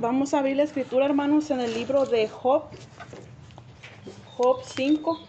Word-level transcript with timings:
Vamos 0.00 0.32
a 0.32 0.38
abrir 0.38 0.56
la 0.56 0.62
escritura, 0.62 1.04
hermanos, 1.04 1.50
en 1.50 1.60
el 1.60 1.74
libro 1.74 2.06
de 2.06 2.26
Job. 2.26 2.62
Job 4.34 4.62
5. 4.64 5.20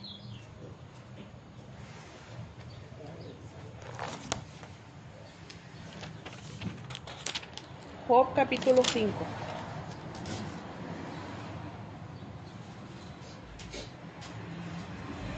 Job 8.08 8.34
capítulo 8.34 8.82
5. 8.82 9.14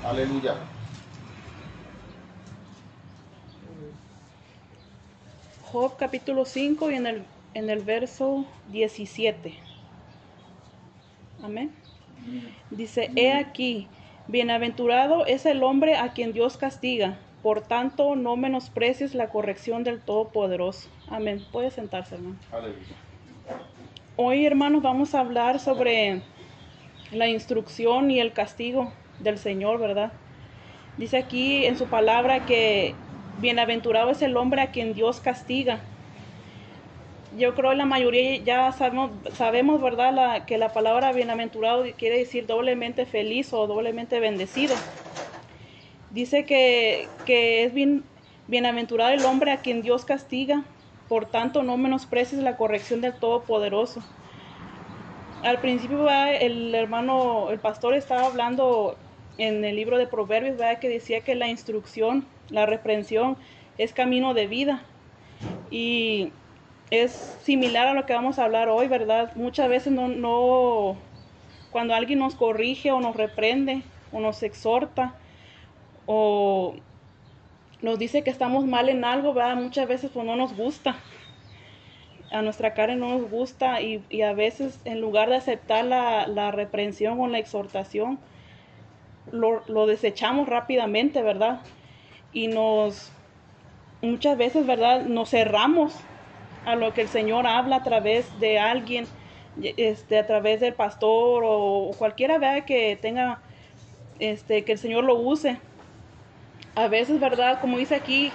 Aleluya. 0.05 0.57
Job 5.71 5.97
capítulo 5.97 6.45
5 6.45 6.91
y 6.91 6.93
en 6.93 7.07
el, 7.07 7.25
en 7.53 7.69
el 7.69 7.81
verso 7.81 8.45
17. 8.71 9.53
Amén. 11.43 11.71
Dice, 12.69 13.11
he 13.15 13.33
aquí, 13.33 13.87
bienaventurado 14.27 15.25
es 15.25 15.45
el 15.45 15.63
hombre 15.63 15.97
a 15.97 16.13
quien 16.13 16.33
Dios 16.33 16.57
castiga, 16.57 17.17
por 17.41 17.61
tanto 17.61 18.15
no 18.15 18.37
menosprecies 18.37 19.13
la 19.13 19.29
corrección 19.29 19.83
del 19.83 19.99
Todopoderoso. 19.99 20.89
Amén. 21.09 21.43
Puede 21.51 21.71
sentarse, 21.71 22.15
hermano. 22.15 22.37
Hoy, 24.15 24.45
hermanos, 24.45 24.81
vamos 24.81 25.15
a 25.15 25.19
hablar 25.19 25.59
sobre 25.59 26.21
la 27.11 27.27
instrucción 27.27 28.09
y 28.11 28.19
el 28.19 28.31
castigo 28.31 28.93
del 29.19 29.37
Señor, 29.37 29.79
¿verdad? 29.79 30.13
Dice 30.97 31.17
aquí 31.17 31.65
en 31.65 31.77
su 31.77 31.87
palabra 31.87 32.45
que 32.45 32.95
bienaventurado 33.39 34.11
es 34.11 34.21
el 34.21 34.37
hombre 34.37 34.61
a 34.61 34.71
quien 34.71 34.93
Dios 34.93 35.19
castiga. 35.19 35.79
Yo 37.37 37.55
creo 37.55 37.73
la 37.73 37.85
mayoría 37.85 38.37
ya 38.43 38.71
sabemos, 38.71 39.11
sabemos 39.33 39.81
¿verdad?, 39.81 40.13
la, 40.13 40.45
que 40.45 40.57
la 40.57 40.71
palabra 40.71 41.11
bienaventurado 41.13 41.83
quiere 41.97 42.19
decir 42.19 42.45
doblemente 42.45 43.05
feliz 43.05 43.53
o 43.53 43.65
doblemente 43.65 44.19
bendecido. 44.19 44.75
Dice 46.11 46.45
que, 46.45 47.07
que 47.25 47.63
es 47.63 47.73
bien, 47.73 48.03
bienaventurado 48.47 49.11
el 49.11 49.25
hombre 49.25 49.51
a 49.51 49.57
quien 49.57 49.81
Dios 49.81 50.05
castiga, 50.05 50.63
por 51.09 51.25
tanto 51.25 51.63
no 51.63 51.75
menosprecies 51.77 52.41
la 52.41 52.55
corrección 52.55 53.01
del 53.01 53.13
Todopoderoso. 53.13 54.03
Al 55.43 55.59
principio 55.59 56.03
¿verdad? 56.03 56.35
el 56.35 56.73
hermano, 56.75 57.49
el 57.49 57.59
pastor 57.59 57.95
estaba 57.95 58.27
hablando 58.27 58.95
en 59.37 59.65
el 59.65 59.75
libro 59.75 59.97
de 59.97 60.07
Proverbios, 60.07 60.57
¿verdad? 60.57 60.79
que 60.79 60.89
decía 60.89 61.21
que 61.21 61.35
la 61.35 61.47
instrucción, 61.47 62.25
la 62.49 62.65
reprensión 62.65 63.37
es 63.77 63.93
camino 63.93 64.33
de 64.33 64.47
vida. 64.47 64.83
Y 65.71 66.31
es 66.93 67.11
similar 67.41 67.87
a 67.87 67.95
lo 67.95 68.05
que 68.05 68.13
vamos 68.13 68.37
a 68.37 68.45
hablar 68.45 68.69
hoy, 68.69 68.87
¿verdad? 68.87 69.31
Muchas 69.35 69.67
veces 69.67 69.91
no, 69.91 70.09
no 70.09 70.95
cuando 71.71 71.95
alguien 71.95 72.19
nos 72.19 72.35
corrige 72.35 72.91
o 72.91 72.99
nos 72.99 73.15
reprende 73.15 73.81
o 74.11 74.19
nos 74.19 74.43
exhorta 74.43 75.15
o 76.05 76.75
nos 77.81 77.97
dice 77.97 78.23
que 78.23 78.29
estamos 78.29 78.65
mal 78.65 78.89
en 78.89 79.05
algo, 79.05 79.33
¿verdad? 79.33 79.55
Muchas 79.55 79.87
veces 79.87 80.11
pues 80.13 80.23
no 80.23 80.35
nos 80.35 80.55
gusta. 80.55 80.95
A 82.31 82.43
nuestra 82.43 82.75
cara 82.75 82.95
no 82.95 83.17
nos 83.17 83.29
gusta 83.29 83.81
y, 83.81 84.03
y 84.11 84.21
a 84.21 84.33
veces 84.33 84.79
en 84.85 85.01
lugar 85.01 85.29
de 85.29 85.37
aceptar 85.37 85.85
la, 85.85 86.27
la 86.27 86.51
reprensión 86.51 87.19
o 87.19 87.27
la 87.27 87.39
exhortación, 87.39 88.19
lo, 89.31 89.63
lo, 89.67 89.87
desechamos 89.87 90.47
rápidamente, 90.47 91.23
¿verdad? 91.23 91.61
Y 92.33 92.49
nos, 92.49 93.11
muchas 94.03 94.37
veces, 94.37 94.67
¿verdad? 94.67 95.05
Nos 95.05 95.31
cerramos 95.31 95.95
a 96.65 96.75
lo 96.75 96.93
que 96.93 97.01
el 97.01 97.07
Señor 97.07 97.47
habla 97.47 97.77
a 97.77 97.83
través 97.83 98.39
de 98.39 98.59
alguien, 98.59 99.05
este, 99.61 100.17
a 100.17 100.25
través 100.25 100.59
del 100.59 100.73
pastor 100.73 101.43
o, 101.45 101.91
cualquiera, 101.97 102.37
¿verdad? 102.37 102.65
Que 102.65 102.97
tenga, 103.01 103.41
este, 104.19 104.63
que 104.63 104.73
el 104.73 104.77
Señor 104.77 105.03
lo 105.03 105.15
use. 105.15 105.59
A 106.75 106.87
veces, 106.87 107.19
¿verdad? 107.19 107.59
Como 107.61 107.77
dice 107.77 107.95
aquí, 107.95 108.31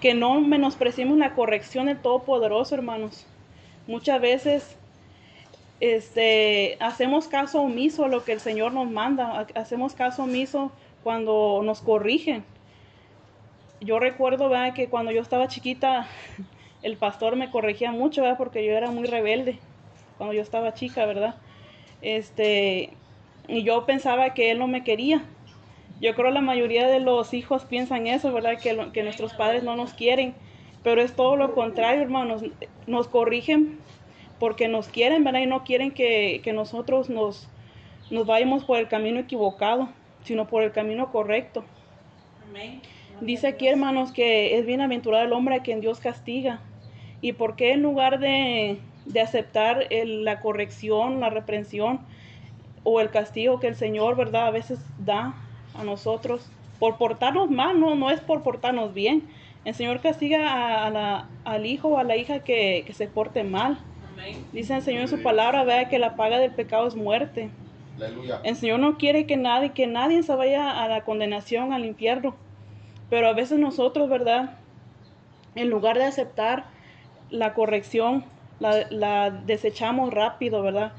que 0.00 0.14
no 0.14 0.40
menospreciemos 0.40 1.18
la 1.18 1.34
corrección 1.34 1.86
del 1.86 1.98
Todopoderoso, 1.98 2.74
hermanos. 2.74 3.26
Muchas 3.86 4.20
veces 4.20 4.76
este, 5.80 6.76
hacemos 6.80 7.28
caso 7.28 7.60
omiso 7.60 8.04
a 8.04 8.08
lo 8.08 8.24
que 8.24 8.32
el 8.32 8.40
Señor 8.40 8.72
nos 8.72 8.90
manda, 8.90 9.46
hacemos 9.54 9.94
caso 9.94 10.24
omiso 10.24 10.72
cuando 11.02 11.60
nos 11.62 11.80
corrigen. 11.82 12.44
Yo 13.80 13.98
recuerdo 13.98 14.48
¿verdad? 14.48 14.72
que 14.72 14.88
cuando 14.88 15.10
yo 15.10 15.20
estaba 15.20 15.48
chiquita, 15.48 16.06
el 16.84 16.98
pastor 16.98 17.34
me 17.34 17.50
corregía 17.50 17.90
mucho, 17.92 18.22
¿verdad? 18.22 18.36
porque 18.36 18.64
yo 18.64 18.72
era 18.72 18.90
muy 18.90 19.06
rebelde 19.06 19.58
cuando 20.18 20.34
yo 20.34 20.42
estaba 20.42 20.74
chica, 20.74 21.06
¿verdad? 21.06 21.34
Este, 22.02 22.90
y 23.48 23.62
yo 23.62 23.86
pensaba 23.86 24.34
que 24.34 24.50
él 24.50 24.58
no 24.58 24.68
me 24.68 24.84
quería. 24.84 25.24
Yo 26.00 26.14
creo 26.14 26.30
la 26.30 26.42
mayoría 26.42 26.86
de 26.86 27.00
los 27.00 27.32
hijos 27.32 27.64
piensan 27.64 28.06
eso, 28.06 28.32
¿verdad? 28.32 28.58
Que, 28.60 28.74
lo, 28.74 28.92
que 28.92 29.02
nuestros 29.02 29.32
padres 29.32 29.62
no 29.62 29.76
nos 29.76 29.94
quieren, 29.94 30.34
pero 30.82 31.00
es 31.00 31.16
todo 31.16 31.36
lo 31.36 31.54
contrario, 31.54 32.02
hermanos. 32.02 32.44
Nos 32.86 33.08
corrigen 33.08 33.78
porque 34.38 34.68
nos 34.68 34.88
quieren, 34.88 35.24
¿verdad? 35.24 35.40
Y 35.40 35.46
no 35.46 35.64
quieren 35.64 35.90
que, 35.90 36.42
que 36.44 36.52
nosotros 36.52 37.08
nos, 37.08 37.48
nos 38.10 38.26
vayamos 38.26 38.64
por 38.64 38.78
el 38.78 38.88
camino 38.88 39.20
equivocado, 39.20 39.88
sino 40.22 40.46
por 40.46 40.62
el 40.62 40.72
camino 40.72 41.10
correcto. 41.10 41.64
Amén. 42.46 42.82
Dice 43.22 43.46
aquí, 43.46 43.68
hermanos, 43.68 44.12
que 44.12 44.58
es 44.58 44.66
bienaventurado 44.66 45.24
el 45.24 45.32
hombre 45.32 45.54
a 45.54 45.62
quien 45.62 45.80
Dios 45.80 45.98
castiga. 46.00 46.60
¿Y 47.24 47.32
por 47.32 47.56
qué 47.56 47.72
en 47.72 47.80
lugar 47.80 48.18
de, 48.18 48.78
de 49.06 49.20
aceptar 49.22 49.86
el, 49.88 50.26
la 50.26 50.42
corrección, 50.42 51.20
la 51.20 51.30
reprensión 51.30 52.00
o 52.82 53.00
el 53.00 53.08
castigo 53.08 53.60
que 53.60 53.66
el 53.66 53.76
Señor, 53.76 54.14
¿verdad? 54.14 54.48
A 54.48 54.50
veces 54.50 54.78
da 54.98 55.34
a 55.74 55.84
nosotros 55.84 56.50
por 56.78 56.98
portarnos 56.98 57.50
mal, 57.50 57.80
no, 57.80 57.94
no 57.94 58.10
es 58.10 58.20
por 58.20 58.42
portarnos 58.42 58.92
bien. 58.92 59.22
El 59.64 59.72
Señor 59.74 60.02
castiga 60.02 60.50
a, 60.50 60.84
a 60.84 60.90
la, 60.90 61.28
al 61.46 61.64
hijo 61.64 61.88
o 61.88 61.96
a 61.96 62.04
la 62.04 62.14
hija 62.14 62.40
que, 62.40 62.84
que 62.86 62.92
se 62.92 63.08
porte 63.08 63.42
mal. 63.42 63.78
Amén. 64.12 64.44
Dice 64.52 64.76
el 64.76 64.82
Señor 64.82 65.00
en 65.00 65.08
su 65.08 65.22
palabra, 65.22 65.64
vea 65.64 65.88
que 65.88 65.98
la 65.98 66.16
paga 66.16 66.38
del 66.38 66.50
pecado 66.50 66.86
es 66.86 66.94
muerte. 66.94 67.48
Aleluya. 67.96 68.42
El 68.44 68.54
Señor 68.54 68.80
no 68.80 68.98
quiere 68.98 69.24
que 69.24 69.38
nadie, 69.38 69.70
que 69.70 69.86
nadie 69.86 70.22
se 70.22 70.34
vaya 70.34 70.82
a 70.82 70.88
la 70.88 71.04
condenación, 71.04 71.72
al 71.72 71.86
infierno. 71.86 72.36
Pero 73.08 73.28
a 73.28 73.32
veces 73.32 73.58
nosotros, 73.58 74.10
¿verdad? 74.10 74.58
En 75.54 75.70
lugar 75.70 75.96
de 75.96 76.04
aceptar 76.04 76.74
la 77.30 77.54
corrección, 77.54 78.24
la, 78.60 78.86
la 78.90 79.30
desechamos 79.30 80.12
rápido, 80.12 80.62
¿verdad? 80.62 80.92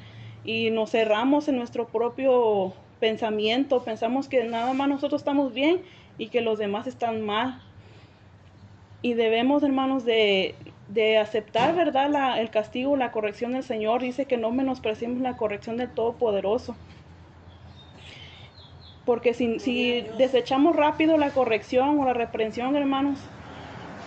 Y 0.43 0.69
nos 0.71 0.91
cerramos 0.91 1.47
en 1.47 1.57
nuestro 1.57 1.87
propio 1.87 2.73
pensamiento, 2.99 3.83
pensamos 3.83 4.27
que 4.27 4.43
nada 4.43 4.73
más 4.73 4.87
nosotros 4.89 5.21
estamos 5.21 5.53
bien 5.53 5.81
y 6.17 6.29
que 6.29 6.41
los 6.41 6.59
demás 6.59 6.87
están 6.87 7.21
mal. 7.21 7.61
Y 9.01 9.13
debemos, 9.13 9.63
hermanos, 9.63 10.05
de, 10.05 10.55
de 10.87 11.17
aceptar, 11.17 11.75
¿verdad? 11.75 12.09
La, 12.09 12.39
el 12.39 12.49
castigo, 12.49 12.95
la 12.95 13.11
corrección 13.11 13.53
del 13.53 13.63
Señor. 13.63 14.01
Dice 14.01 14.25
que 14.25 14.37
no 14.37 14.51
menospreciemos 14.51 15.21
la 15.21 15.37
corrección 15.37 15.77
del 15.77 15.89
Todopoderoso. 15.89 16.75
Porque 19.05 19.35
si, 19.35 19.59
si 19.59 20.01
desechamos 20.17 20.75
rápido 20.75 21.17
la 21.17 21.29
corrección 21.29 21.99
o 21.99 22.05
la 22.05 22.13
reprensión, 22.13 22.75
hermanos, 22.75 23.19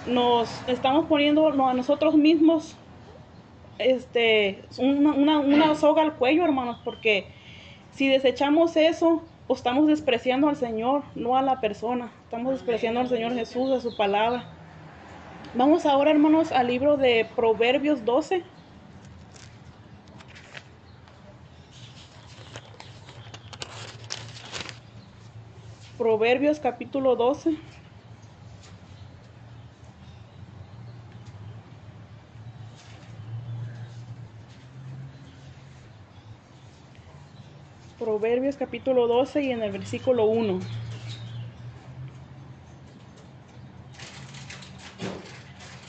nos 0.07 0.63
estamos 0.69 1.07
poniendo 1.07 1.49
a 1.49 1.75
nosotros 1.75 2.15
mismos 2.15 2.77
este, 3.79 4.65
una, 4.79 5.75
soga 5.75 6.03
al 6.03 6.15
cuello, 6.15 6.45
hermanos, 6.45 6.81
porque 6.85 7.27
si 7.93 8.09
desechamos 8.09 8.77
eso, 8.77 9.23
o 9.47 9.55
estamos 9.55 9.87
despreciando 9.87 10.49
al 10.49 10.57
Señor, 10.57 11.03
no 11.15 11.37
a 11.37 11.43
la 11.43 11.61
persona. 11.61 12.13
Estamos 12.25 12.53
despreciando 12.53 13.01
al 13.01 13.09
Señor 13.09 13.35
Jesús, 13.35 13.71
a 13.71 13.81
su 13.81 13.97
palabra. 13.97 14.45
Vamos 15.55 15.87
ahora, 15.87 16.11
hermanos, 16.11 16.53
al 16.53 16.67
libro 16.67 16.97
de 16.97 17.27
Proverbios 17.35 18.05
12. 18.05 18.45
Proverbios 25.97 26.61
capítulo 26.61 27.17
12. 27.17 27.57
Proverbios 37.99 38.57
capítulo 38.57 39.09
12 39.09 39.43
y 39.43 39.51
en 39.51 39.61
el 39.61 39.73
versículo 39.73 40.27
1. 40.27 40.61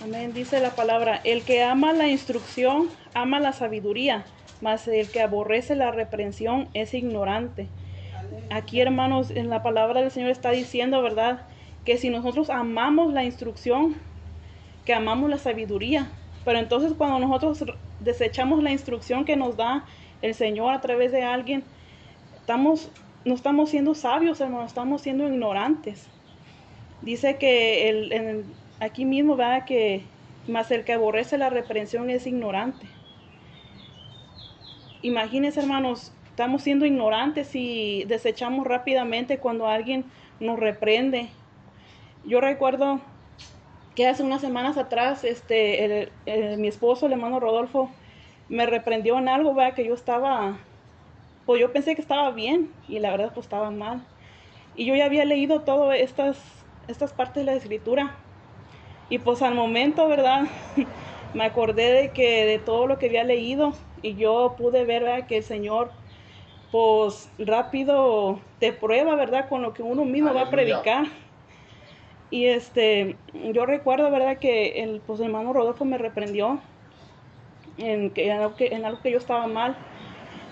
Amén. 0.04 0.34
Dice 0.34 0.60
la 0.60 0.72
palabra, 0.72 1.22
el 1.24 1.44
que 1.44 1.62
ama 1.62 1.94
la 1.94 2.08
instrucción, 2.08 2.90
ama 3.14 3.40
la 3.40 3.54
sabiduría, 3.54 4.26
mas 4.60 4.88
el 4.88 5.12
que 5.12 5.22
aborrece 5.22 5.76
la 5.76 5.92
reprensión 5.92 6.68
es 6.74 6.96
ignorante. 6.96 7.68
Aquí, 8.50 8.82
hermanos, 8.82 9.30
en 9.30 9.52
la 9.52 9.62
palabra 9.62 10.02
del 10.02 10.10
Señor 10.10 10.32
está 10.32 10.50
diciendo, 10.50 11.04
¿verdad? 11.04 11.42
Que 11.86 11.98
si 11.98 12.10
nosotros 12.10 12.50
amamos 12.50 13.14
la 13.14 13.24
instrucción, 13.24 13.96
que 14.84 14.96
amamos 14.96 15.30
la 15.30 15.38
sabiduría, 15.38 16.08
Pero 16.44 16.58
entonces 16.58 16.94
cuando 16.98 17.20
nosotros 17.20 17.64
desechamos 18.00 18.64
la 18.64 18.72
instrucción 18.72 19.26
que 19.26 19.36
nos 19.36 19.58
da 19.58 19.86
el 20.24 20.34
Señor 20.34 20.74
a 20.74 20.82
través 20.82 21.12
de 21.12 21.22
alguien, 21.22 21.64
estamos, 22.50 22.90
no 23.26 23.36
estamos 23.36 23.70
siendo 23.70 23.94
sabios, 23.94 24.42
hermano, 24.42 24.66
estamos 24.66 25.04
siendo 25.04 25.28
ignorantes. 25.28 26.10
Dice 27.04 27.38
que 27.38 27.88
el, 27.90 28.44
aquí 28.80 29.06
mismo, 29.06 29.38
va 29.38 29.66
Que 29.66 30.02
más 30.48 30.72
el 30.72 30.84
que 30.84 30.94
aborrece 30.94 31.38
la 31.38 31.52
reprensión 31.52 32.10
es 32.10 32.26
ignorante. 32.26 32.88
Imagínense, 35.04 35.60
hermanos, 35.60 36.12
estamos 36.28 36.64
siendo 36.64 36.88
ignorantes 36.88 37.52
y 37.54 38.06
desechamos 38.06 38.66
rápidamente 38.66 39.38
cuando 39.38 39.68
alguien 39.68 40.06
nos 40.40 40.58
reprende. 40.58 41.30
Yo 42.26 42.42
recuerdo 42.42 43.00
que 43.94 44.08
hace 44.08 44.24
unas 44.24 44.42
semanas 44.42 44.76
atrás, 44.76 45.24
este, 45.24 46.10
mi 46.58 46.68
esposo, 46.68 47.06
el 47.06 47.12
hermano 47.12 47.40
Rodolfo, 47.40 47.92
me 48.48 48.66
reprendió 48.66 49.20
en 49.20 49.30
algo, 49.30 49.54
¿verdad? 49.54 49.76
que 49.76 49.86
yo 49.86 49.94
estaba, 49.94 50.58
pues 51.50 51.60
yo 51.60 51.74
pensé 51.74 51.96
que 51.96 52.02
estaba 52.02 52.30
bien 52.30 52.72
y 52.88 53.00
la 53.00 53.10
verdad 53.10 53.32
pues 53.34 53.48
estaba 53.48 53.72
mal. 53.72 54.06
Y 54.76 54.86
yo 54.86 54.94
ya 54.94 55.06
había 55.06 55.26
leído 55.26 55.62
todas 55.62 55.98
estas, 56.00 56.38
estas 56.88 57.12
partes 57.12 57.44
de 57.44 57.52
la 57.52 57.58
escritura. 57.58 58.18
Y 59.10 59.18
pues 59.18 59.42
al 59.42 59.56
momento, 59.56 60.08
¿verdad? 60.08 60.44
me 61.34 61.44
acordé 61.44 61.92
de 61.92 62.12
que 62.12 62.46
de 62.46 62.60
todo 62.60 62.86
lo 62.86 63.00
que 63.00 63.08
había 63.08 63.24
leído 63.24 63.74
y 64.04 64.14
yo 64.14 64.54
pude 64.60 64.86
ver 64.86 65.26
que 65.26 65.38
el 65.38 65.44
Señor 65.44 65.90
pues 66.72 67.32
rápido 67.40 68.40
te 68.60 68.72
prueba, 68.72 69.16
¿verdad? 69.16 69.50
Con 69.50 69.64
lo 69.64 69.74
que 69.74 69.82
uno 69.82 70.06
mismo 70.06 70.32
va 70.36 70.42
a 70.42 70.50
predicar. 70.52 71.08
Y 72.30 72.46
este, 72.46 73.16
yo 73.34 73.66
recuerdo, 73.66 74.12
¿verdad? 74.12 74.38
Que 74.38 74.84
el, 74.84 75.02
pues, 75.02 75.20
hermano 75.20 75.52
Rodolfo 75.52 75.84
me 75.84 75.98
reprendió 75.98 76.60
en, 77.80 78.12
que, 78.12 78.28
en, 78.28 78.38
algo 78.38 78.56
que, 78.56 78.68
en 78.68 78.86
algo 78.86 79.02
que 79.02 79.10
yo 79.10 79.18
estaba 79.18 79.48
mal. 79.48 79.76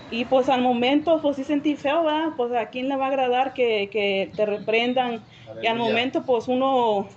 Y 0.10 0.26
pues 0.26 0.48
al 0.48 0.62
momento, 0.62 1.22
pues 1.22 1.36
sí 1.36 1.44
sentí 1.44 1.76
feo, 1.76 2.04
¿verdad? 2.04 2.30
Pues 2.38 2.54
a 2.54 2.68
quién 2.68 2.88
le 2.88 2.96
va 2.96 3.06
a 3.06 3.10
agradar 3.10 3.54
que, 3.54 3.90
que 3.92 4.32
te 4.36 4.46
reprendan. 4.46 5.22
Y 5.62 5.68
al 5.68 5.78
momento, 5.78 6.24
pues 6.24 6.48
uno 6.48 7.08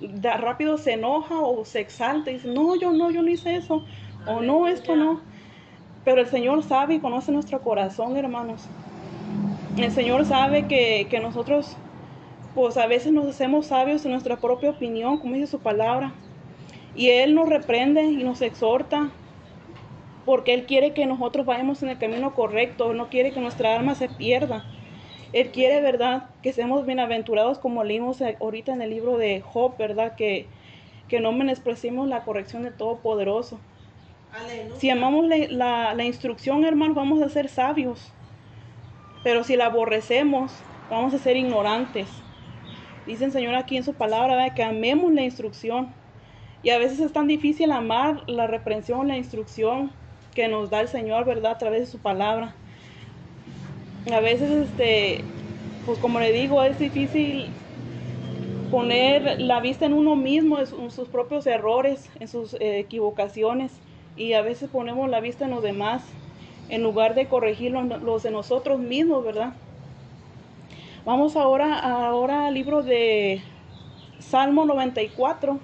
da, 0.00 0.36
rápido 0.36 0.76
se 0.76 0.94
enoja 0.94 1.38
o 1.38 1.64
se 1.64 1.80
exalta 1.80 2.30
y 2.30 2.34
dice, 2.34 2.48
no, 2.48 2.74
yo 2.76 2.92
no, 2.92 3.10
yo 3.10 3.22
no 3.22 3.30
hice 3.30 3.54
eso. 3.54 3.84
O 4.26 4.40
no, 4.40 4.66
esto 4.66 4.96
no. 4.96 5.20
Pero 6.04 6.20
el 6.20 6.26
Señor 6.26 6.62
sabe 6.64 6.94
y 6.94 7.00
conoce 7.00 7.30
nuestro 7.30 7.60
corazón, 7.60 8.16
hermanos. 8.16 8.68
El 9.76 9.92
Señor 9.92 10.24
sabe 10.24 10.66
que, 10.66 11.06
que 11.08 11.20
nosotros, 11.20 11.76
pues 12.54 12.76
a 12.76 12.86
veces 12.86 13.12
nos 13.12 13.26
hacemos 13.26 13.66
sabios 13.66 14.04
en 14.04 14.10
nuestra 14.10 14.36
propia 14.36 14.70
opinión, 14.70 15.18
como 15.18 15.34
dice 15.34 15.46
su 15.46 15.60
palabra. 15.60 16.12
Y 16.96 17.10
Él 17.10 17.34
nos 17.34 17.48
reprende 17.48 18.02
y 18.02 18.24
nos 18.24 18.42
exhorta 18.42 19.10
porque 20.30 20.54
Él 20.54 20.64
quiere 20.64 20.92
que 20.92 21.06
nosotros 21.06 21.44
vayamos 21.44 21.82
en 21.82 21.88
el 21.88 21.98
camino 21.98 22.36
correcto, 22.36 22.94
no 22.94 23.08
quiere 23.08 23.32
que 23.32 23.40
nuestra 23.40 23.74
alma 23.74 23.96
se 23.96 24.08
pierda. 24.08 24.64
Él 25.32 25.50
quiere, 25.50 25.80
¿verdad?, 25.80 26.30
que 26.40 26.52
seamos 26.52 26.86
bienaventurados 26.86 27.58
como 27.58 27.82
leímos 27.82 28.22
ahorita 28.22 28.72
en 28.72 28.80
el 28.80 28.90
libro 28.90 29.18
de 29.18 29.40
Job, 29.40 29.76
¿verdad?, 29.76 30.14
que, 30.14 30.46
que 31.08 31.18
no 31.18 31.32
menospreciemos 31.32 32.06
la 32.06 32.22
corrección 32.22 32.62
de 32.62 32.70
Todopoderoso. 32.70 33.58
Si 34.76 34.88
amamos 34.88 35.26
la, 35.26 35.94
la, 35.94 36.04
instrucción, 36.04 36.64
hermanos, 36.64 36.94
vamos 36.94 37.20
a 37.22 37.28
ser 37.28 37.48
sabios. 37.48 38.12
Pero 39.24 39.42
si 39.42 39.56
la 39.56 39.66
aborrecemos, 39.66 40.52
vamos 40.88 41.12
a 41.12 41.18
ser 41.18 41.36
ignorantes. 41.36 42.06
Dice 43.04 43.24
el 43.24 43.32
Señor 43.32 43.56
aquí 43.56 43.76
en 43.76 43.82
su 43.82 43.94
palabra 43.94 44.36
¿verdad? 44.36 44.54
que 44.54 44.62
amemos 44.62 45.12
la 45.12 45.22
instrucción. 45.22 45.92
Y 46.62 46.70
a 46.70 46.78
veces 46.78 47.00
es 47.00 47.12
tan 47.12 47.26
difícil 47.26 47.72
amar 47.72 48.22
la 48.28 48.46
reprensión, 48.46 49.08
la 49.08 49.16
instrucción 49.16 49.98
que 50.34 50.48
nos 50.48 50.70
da 50.70 50.80
el 50.80 50.88
Señor, 50.88 51.24
¿verdad? 51.24 51.52
A 51.52 51.58
través 51.58 51.80
de 51.80 51.86
su 51.86 51.98
palabra. 51.98 52.54
A 54.12 54.20
veces, 54.20 54.50
este, 54.50 55.24
pues 55.86 55.98
como 55.98 56.20
le 56.20 56.32
digo, 56.32 56.62
es 56.62 56.78
difícil 56.78 57.48
poner 58.70 59.40
la 59.40 59.60
vista 59.60 59.86
en 59.86 59.92
uno 59.92 60.16
mismo, 60.16 60.58
en 60.58 60.90
sus 60.90 61.08
propios 61.08 61.46
errores, 61.46 62.08
en 62.20 62.28
sus 62.28 62.54
eh, 62.54 62.78
equivocaciones 62.78 63.72
y 64.16 64.34
a 64.34 64.42
veces 64.42 64.70
ponemos 64.70 65.10
la 65.10 65.20
vista 65.20 65.44
en 65.44 65.50
los 65.50 65.62
demás 65.62 66.02
en 66.68 66.82
lugar 66.82 67.14
de 67.14 67.26
corregir 67.26 67.72
los, 67.72 68.22
de 68.22 68.30
nosotros 68.30 68.78
mismos, 68.78 69.24
¿verdad? 69.24 69.52
Vamos 71.04 71.36
ahora, 71.36 71.78
ahora 71.78 72.46
al 72.46 72.54
libro 72.54 72.82
de 72.82 73.42
Salmo 74.18 74.64
94. 74.64 75.58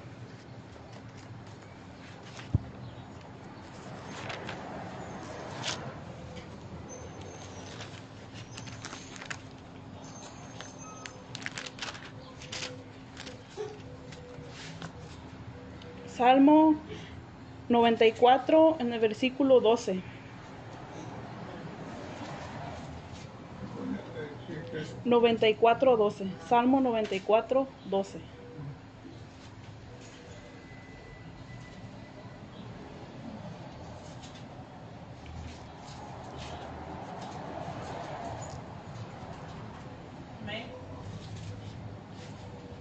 Salmo 16.17 16.83
94 17.69 18.77
en 18.81 18.93
el 18.93 19.01
versículo 19.01 19.61
12. 19.61 20.05
Noventa 25.05 25.49
y 25.49 25.57
cuatro 25.57 25.97
doce. 25.97 26.37
Salmo 26.41 26.81
noventa 26.81 27.15
y 27.15 27.21
cuatro 27.23 27.77
doce. 27.85 28.27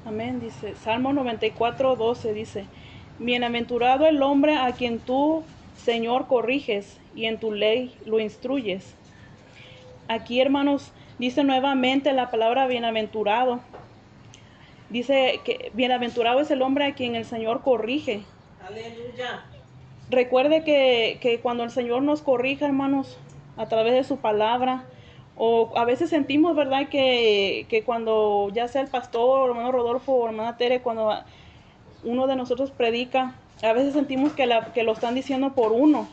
Amén, 0.03 0.39
dice. 0.39 0.75
Salmo 0.75 1.13
94, 1.13 1.95
12 1.95 2.33
dice. 2.33 2.69
Bienaventurado 3.19 4.05
el 4.07 4.21
hombre 4.21 4.57
a 4.57 4.71
quien 4.73 4.99
tú, 4.99 5.43
Señor, 5.77 6.27
corriges 6.27 6.99
y 7.15 7.25
en 7.25 7.39
tu 7.39 7.51
ley 7.51 7.95
lo 8.05 8.19
instruyes. 8.19 8.95
Aquí, 10.07 10.41
hermanos, 10.41 10.91
dice 11.17 11.43
nuevamente 11.43 12.11
la 12.13 12.29
palabra 12.29 12.67
bienaventurado. 12.67 13.61
Dice 14.89 15.39
que 15.43 15.71
bienaventurado 15.73 16.41
es 16.41 16.51
el 16.51 16.61
hombre 16.61 16.85
a 16.85 16.93
quien 16.93 17.15
el 17.15 17.25
Señor 17.25 17.61
corrige. 17.61 18.23
Aleluya. 18.67 19.45
Recuerde 20.09 20.63
que, 20.63 21.17
que 21.21 21.39
cuando 21.39 21.63
el 21.63 21.71
Señor 21.71 22.03
nos 22.03 22.21
corrija, 22.21 22.65
hermanos, 22.65 23.17
a 23.57 23.67
través 23.67 23.93
de 23.93 24.03
su 24.03 24.17
palabra, 24.17 24.85
o 25.37 25.71
a 25.75 25.85
veces 25.85 26.09
sentimos, 26.09 26.55
¿verdad?, 26.55 26.87
que, 26.89 27.65
que 27.69 27.83
cuando 27.83 28.49
ya 28.53 28.67
sea 28.67 28.81
el 28.81 28.87
pastor, 28.87 29.49
hermano 29.49 29.71
Rodolfo 29.71 30.27
hermana 30.27 30.57
Tere, 30.57 30.81
cuando 30.81 31.11
uno 32.05 32.27
de 32.27 32.35
nosotros 32.35 32.71
predica, 32.71 33.35
a 33.63 33.73
veces 33.73 33.93
sentimos 33.93 34.33
que, 34.33 34.45
lo 34.45 34.91
están 34.91 35.15
diciendo 35.15 35.53
por 35.53 35.71
uno, 35.71 36.07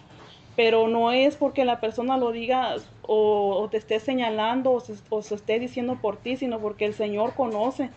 pero 0.57 0.89
no 0.89 1.13
es 1.13 1.37
porque 1.37 1.65
la 1.65 1.81
persona 1.81 2.17
lo 2.17 2.33
diga 2.33 2.77
o, 3.03 3.69
te 3.71 3.77
esté 3.77 4.01
señalando 4.01 4.73
o 4.73 4.81
se, 4.81 5.35
esté 5.35 5.59
diciendo 5.59 5.99
por 6.01 6.17
ti, 6.17 6.37
sino 6.37 6.59
porque 6.61 6.87
el 6.87 6.95
Señor 6.95 7.35
conoce 7.35 7.91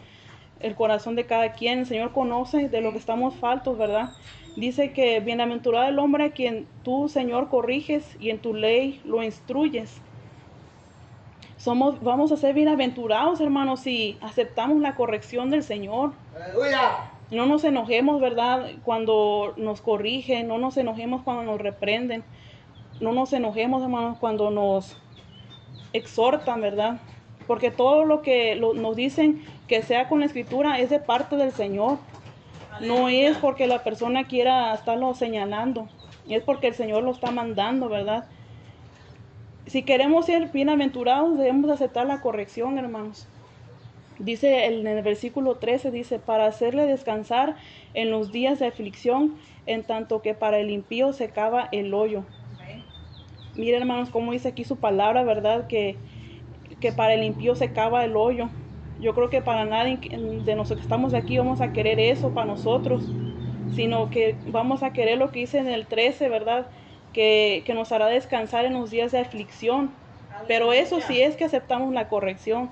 el 0.60 0.76
corazón 0.76 1.16
de 1.16 1.26
cada 1.26 1.54
quien, 1.54 1.80
el 1.80 1.86
Señor 1.86 2.12
conoce 2.12 2.70
de 2.70 2.82
lo 2.82 2.92
que 2.92 2.98
estamos 2.98 3.36
faltos, 3.36 3.78
¿verdad? 3.78 4.12
Dice 4.56 4.94
que 4.94 5.20
bienaventurado 5.20 5.88
el 5.90 6.00
hombre 6.00 6.26
a 6.26 6.32
quien 6.32 6.66
tú, 6.84 7.10
Señor, 7.10 7.50
corriges 7.50 8.16
y 8.20 8.30
en 8.30 8.40
tu 8.40 8.54
ley 8.54 9.02
lo 9.04 9.22
instruyes. 9.22 10.02
Somos, 11.58 12.02
vamos 12.02 12.32
a 12.32 12.38
ser 12.38 12.54
bienaventurados, 12.54 13.42
hermanos, 13.42 13.82
si 13.82 14.18
aceptamos 14.22 14.80
la 14.82 14.96
corrección 14.96 15.50
del 15.50 15.64
Señor. 15.64 16.14
¡Aleluya! 16.36 17.15
No 17.32 17.46
nos 17.46 17.64
enojemos, 17.64 18.22
¿verdad? 18.22 18.72
Cuando 18.84 19.54
nos 19.58 19.82
corrigen, 19.82 20.48
no 20.48 20.58
nos 20.58 20.78
enojemos 20.78 21.24
cuando 21.24 21.44
nos 21.44 21.60
reprenden, 21.60 22.24
no 23.02 23.14
nos 23.14 23.34
enojemos, 23.34 23.82
hermanos, 23.82 24.18
cuando 24.20 24.52
nos 24.52 24.98
exhortan, 25.92 26.62
¿verdad? 26.62 27.00
Porque 27.48 27.72
todo 27.72 28.06
lo 28.06 28.22
que 28.22 28.56
nos 28.56 28.96
dicen 28.96 29.44
que 29.68 29.82
sea 29.82 30.08
con 30.08 30.20
la 30.20 30.28
escritura 30.28 30.80
es 30.80 30.90
de 30.90 31.00
parte 31.00 31.36
del 31.36 31.52
Señor. 31.52 31.98
No 32.82 33.10
es 33.10 33.38
porque 33.38 33.68
la 33.68 33.84
persona 33.84 34.26
quiera 34.28 34.74
estarlo 34.74 35.14
señalando, 35.14 35.88
es 36.28 36.44
porque 36.44 36.68
el 36.68 36.74
Señor 36.74 37.04
lo 37.04 37.12
está 37.12 37.32
mandando, 37.32 37.88
¿verdad? 37.88 38.26
Si 39.66 39.84
queremos 39.84 40.26
ser 40.26 40.50
bienaventurados, 40.50 41.38
debemos 41.38 41.72
aceptar 41.72 42.06
la 42.06 42.22
corrección, 42.22 42.78
hermanos. 42.78 43.28
Dice 44.20 44.66
en 44.66 44.88
el 44.88 45.04
versículo 45.04 45.56
13, 45.56 45.92
dice, 45.92 46.20
para 46.20 46.46
hacerle 46.46 46.86
descansar 46.86 47.58
en 47.94 48.12
los 48.12 48.32
días 48.32 48.60
de 48.60 48.68
aflicción, 48.68 49.36
en 49.66 49.84
tanto 49.84 50.22
que 50.22 50.34
para 50.34 50.58
el 50.60 50.70
impío 50.70 51.12
se 51.12 51.30
cava 51.30 51.68
el 51.72 51.94
hoyo. 51.94 52.24
Mira 53.56 53.78
hermanos, 53.78 54.10
como 54.10 54.32
dice 54.32 54.50
aquí 54.50 54.64
su 54.64 54.78
palabra, 54.78 55.24
¿verdad? 55.24 55.68
Que, 55.68 55.98
que 56.80 56.92
para 56.92 57.14
el 57.14 57.24
impío 57.24 57.56
se 57.56 57.72
cava 57.74 58.06
el 58.06 58.16
hoyo. 58.16 58.50
Yo 59.00 59.14
creo 59.14 59.30
que 59.30 59.42
para 59.42 59.66
nadie 59.66 59.98
de 59.98 60.56
nosotros 60.56 60.80
que 60.80 60.84
estamos 60.84 61.14
aquí 61.14 61.38
vamos 61.38 61.60
a 61.62 61.74
querer 61.74 62.00
eso 62.00 62.34
para 62.34 62.48
nosotros. 62.48 63.04
sino 63.74 64.10
que 64.10 64.38
vamos 64.48 64.84
a 64.84 64.94
querer 64.94 65.18
lo 65.18 65.32
que 65.32 65.40
dice 65.40 65.58
en 65.58 65.68
el 65.68 65.88
13, 65.88 66.30
¿verdad? 66.30 66.68
Que, 67.14 67.64
que 67.66 67.74
nos 67.74 67.92
hará 67.92 68.08
descansar 68.08 68.66
en 68.66 68.74
los 68.74 68.92
días 68.92 69.12
de 69.12 69.20
aflicción. 69.20 69.92
Pero 70.48 70.72
eso 70.74 71.02
sí 71.02 71.22
es 71.22 71.36
que 71.36 71.46
aceptamos 71.46 71.94
la 71.94 72.08
corrección. 72.08 72.70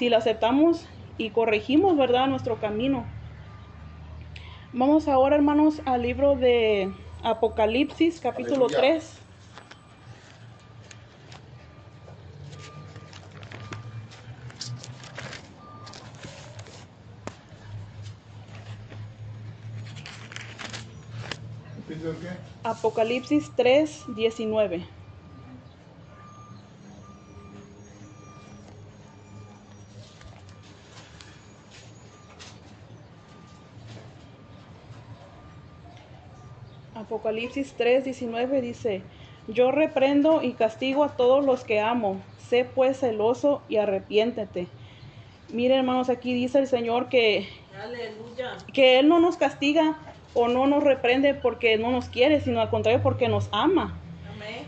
Si 0.00 0.08
la 0.08 0.16
aceptamos 0.16 0.86
y 1.18 1.28
corregimos, 1.28 1.94
¿verdad? 1.94 2.26
Nuestro 2.26 2.58
camino. 2.58 3.04
Vamos 4.72 5.08
ahora, 5.08 5.36
hermanos, 5.36 5.82
al 5.84 6.00
libro 6.00 6.36
de 6.36 6.90
Apocalipsis, 7.22 8.18
capítulo 8.18 8.64
Aleluya. 8.64 8.78
3. 8.78 9.18
¿Pienso 21.86 22.14
qué? 22.22 22.28
Apocalipsis 22.64 23.52
3, 23.54 24.04
19. 24.16 24.99
Apocalipsis 37.20 37.74
3, 37.76 38.04
19 38.04 38.62
dice, 38.62 39.02
yo 39.46 39.70
reprendo 39.72 40.42
y 40.42 40.54
castigo 40.54 41.04
a 41.04 41.16
todos 41.16 41.44
los 41.44 41.64
que 41.64 41.78
amo, 41.78 42.16
sé 42.48 42.64
pues 42.64 43.00
celoso 43.00 43.60
y 43.68 43.76
arrepiéntete. 43.76 44.68
Miren 45.52 45.80
hermanos, 45.80 46.08
aquí 46.08 46.32
dice 46.32 46.60
el 46.60 46.66
Señor 46.66 47.10
que 47.10 47.46
Aleluya. 47.78 48.56
que 48.72 48.98
Él 48.98 49.08
no 49.08 49.20
nos 49.20 49.36
castiga 49.36 49.98
o 50.32 50.48
no 50.48 50.66
nos 50.66 50.82
reprende 50.82 51.34
porque 51.34 51.76
no 51.76 51.90
nos 51.90 52.08
quiere, 52.08 52.40
sino 52.40 52.62
al 52.62 52.70
contrario 52.70 53.02
porque 53.02 53.28
nos 53.28 53.50
ama. 53.52 53.98
Amén. 54.34 54.64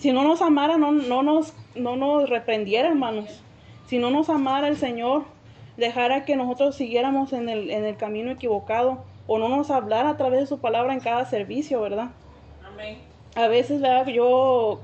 Si 0.00 0.12
no 0.12 0.24
nos 0.24 0.42
amara, 0.42 0.78
no, 0.78 0.90
no, 0.90 1.22
nos, 1.22 1.54
no 1.76 1.94
nos 1.94 2.28
reprendiera, 2.28 2.88
hermanos. 2.88 3.40
Si 3.86 3.98
no 3.98 4.10
nos 4.10 4.30
amara 4.30 4.66
el 4.66 4.76
Señor, 4.78 5.22
dejara 5.76 6.24
que 6.24 6.34
nosotros 6.34 6.74
siguiéramos 6.74 7.32
en 7.32 7.48
el, 7.48 7.70
en 7.70 7.84
el 7.84 7.96
camino 7.96 8.32
equivocado 8.32 9.04
o 9.26 9.38
no 9.38 9.48
nos 9.48 9.70
hablara 9.70 10.10
a 10.10 10.16
través 10.16 10.40
de 10.40 10.46
su 10.46 10.58
palabra 10.58 10.92
en 10.92 11.00
cada 11.00 11.24
servicio, 11.24 11.80
¿verdad? 11.80 12.10
Amén. 12.64 12.98
A 13.34 13.48
veces, 13.48 13.80
¿verdad? 13.80 14.06
Yo 14.06 14.80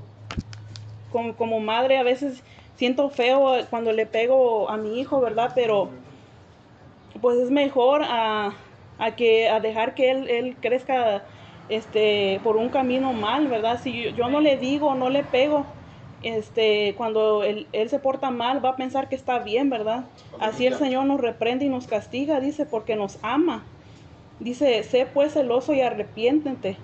como, 1.11 1.35
como 1.35 1.59
madre, 1.59 1.97
a 1.97 2.03
veces 2.03 2.43
siento 2.75 3.09
feo 3.09 3.53
cuando 3.69 3.91
le 3.91 4.05
pego 4.05 4.69
a 4.69 4.77
mi 4.77 4.99
hijo, 4.99 5.21
¿verdad? 5.21 5.51
Pero 5.55 5.89
pues 7.21 7.37
es 7.37 7.51
mejor 7.51 8.03
a, 8.03 8.53
a 8.97 9.11
que 9.15 9.47
a 9.47 9.59
dejar 9.59 9.93
que 9.95 10.11
él, 10.11 10.29
él 10.29 10.57
crezca 10.59 11.23
este 11.69 12.39
por 12.43 12.57
un 12.57 12.69
camino 12.69 13.13
mal, 13.13 13.47
¿verdad? 13.47 13.79
Si 13.81 14.03
yo, 14.03 14.09
yo 14.09 14.27
no 14.27 14.41
le 14.41 14.57
digo, 14.57 14.95
no 14.95 15.09
le 15.09 15.23
pego, 15.23 15.65
este 16.23 16.95
cuando 16.97 17.43
él, 17.43 17.67
él 17.71 17.89
se 17.89 17.99
porta 17.99 18.31
mal 18.31 18.63
va 18.63 18.69
a 18.69 18.75
pensar 18.75 19.09
que 19.09 19.15
está 19.15 19.39
bien, 19.39 19.69
¿verdad? 19.69 20.05
Así 20.39 20.65
el. 20.65 20.75
Señor 20.75 21.05
nos 21.05 21.21
reprende 21.21 21.65
y 21.65 21.69
nos 21.69 21.87
castiga, 21.87 22.39
dice, 22.39 22.65
porque 22.65 22.95
nos 22.95 23.19
ama. 23.21 23.63
Dice, 24.39 24.83
sé 24.83 25.05
pues 25.05 25.33
celoso 25.33 25.73
y 25.73 25.81
arrepiéntete. 25.81 26.77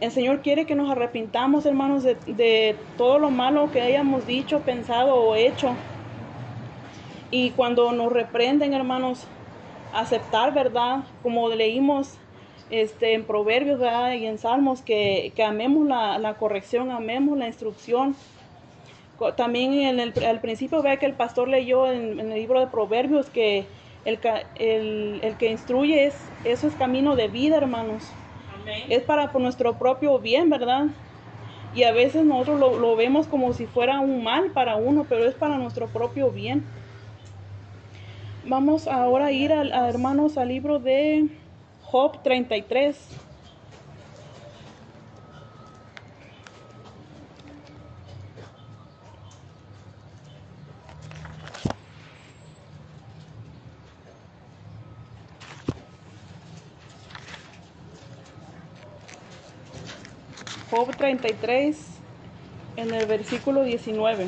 El 0.00 0.10
Señor 0.10 0.42
quiere 0.42 0.64
que 0.66 0.74
nos 0.74 0.90
arrepintamos, 0.90 1.66
hermanos, 1.66 2.04
de, 2.04 2.16
de 2.26 2.76
todo 2.96 3.18
lo 3.18 3.30
malo 3.30 3.70
que 3.72 3.80
hayamos 3.80 4.26
dicho, 4.26 4.60
pensado 4.60 5.16
o 5.16 5.34
hecho. 5.34 5.74
Y 7.30 7.50
cuando 7.50 7.92
nos 7.92 8.12
reprenden, 8.12 8.74
hermanos, 8.74 9.26
aceptar, 9.92 10.54
¿verdad? 10.54 11.04
Como 11.22 11.48
leímos 11.48 12.14
este, 12.70 13.14
en 13.14 13.24
Proverbios, 13.24 13.80
¿verdad? 13.80 14.12
Y 14.12 14.26
en 14.26 14.38
Salmos, 14.38 14.82
que, 14.82 15.32
que 15.34 15.42
amemos 15.42 15.86
la, 15.86 16.18
la 16.18 16.34
corrección, 16.34 16.90
amemos 16.90 17.36
la 17.36 17.46
instrucción. 17.46 18.14
También 19.36 19.72
en 19.72 19.98
el, 19.98 20.12
al 20.24 20.40
principio, 20.40 20.80
vea 20.80 20.98
que 20.98 21.06
el 21.06 21.14
pastor 21.14 21.48
leyó 21.48 21.90
en 21.90 22.20
el 22.20 22.34
libro 22.34 22.60
de 22.60 22.68
Proverbios 22.68 23.28
que 23.30 23.66
el, 24.08 24.18
el, 24.56 25.20
el 25.22 25.36
que 25.36 25.50
instruye 25.50 26.06
es, 26.06 26.14
eso 26.44 26.66
es 26.66 26.74
camino 26.74 27.14
de 27.16 27.28
vida, 27.28 27.56
hermanos 27.56 28.04
Amén. 28.60 28.84
es 28.88 29.02
para 29.02 29.30
por 29.32 29.40
nuestro 29.40 29.78
propio 29.78 30.18
bien, 30.18 30.50
¿verdad? 30.50 30.86
Y 31.74 31.82
a 31.82 31.92
veces 31.92 32.24
nosotros 32.24 32.58
lo, 32.58 32.78
lo 32.78 32.96
vemos 32.96 33.26
como 33.26 33.52
si 33.52 33.66
fuera 33.66 34.00
un 34.00 34.22
mal 34.22 34.50
para 34.52 34.76
uno, 34.76 35.06
pero 35.08 35.26
es 35.26 35.34
para 35.34 35.58
nuestro 35.58 35.86
propio 35.88 36.30
bien. 36.30 36.64
Vamos 38.44 38.88
ahora 38.88 39.26
a 39.26 39.32
ir, 39.32 39.52
a, 39.52 39.88
hermanos, 39.88 40.38
al 40.38 40.48
libro 40.48 40.78
de 40.78 41.28
Job 41.82 42.22
33. 42.22 43.27
Job 60.70 60.94
33, 60.94 61.78
en 62.76 62.92
el 62.92 63.06
versículo 63.06 63.62
19. 63.62 64.26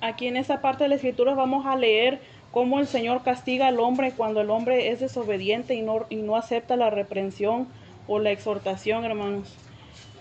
Aquí 0.00 0.26
en 0.26 0.36
esa 0.36 0.60
parte 0.60 0.82
de 0.82 0.88
la 0.88 0.96
escritura 0.96 1.34
vamos 1.34 1.64
a 1.66 1.76
leer 1.76 2.20
cómo 2.50 2.80
el 2.80 2.88
Señor 2.88 3.22
castiga 3.22 3.68
al 3.68 3.78
hombre 3.78 4.12
cuando 4.16 4.40
el 4.40 4.50
hombre 4.50 4.88
es 4.88 4.98
desobediente 4.98 5.74
y 5.74 5.82
no, 5.82 6.06
y 6.08 6.16
no 6.16 6.34
acepta 6.34 6.74
la 6.74 6.90
reprensión 6.90 7.68
o 8.10 8.18
la 8.18 8.32
exhortación, 8.32 9.04
hermanos. 9.04 9.56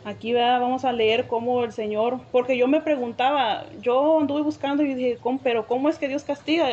Aquí 0.06 0.32
¿verdad? 0.32 0.62
vamos 0.62 0.86
a 0.86 0.94
leer 0.94 1.26
cómo 1.28 1.64
el 1.64 1.74
Señor, 1.74 2.20
porque 2.32 2.56
yo 2.56 2.68
me 2.68 2.82
preguntaba, 2.82 3.66
yo 3.82 4.20
anduve 4.20 4.44
buscando 4.44 4.84
y 4.84 4.94
dije, 4.94 5.18
¿cómo- 5.20 5.40
pero 5.44 5.66
¿cómo 5.66 5.90
es 5.90 5.98
que 5.98 6.08
Dios 6.08 6.24
castiga? 6.24 6.70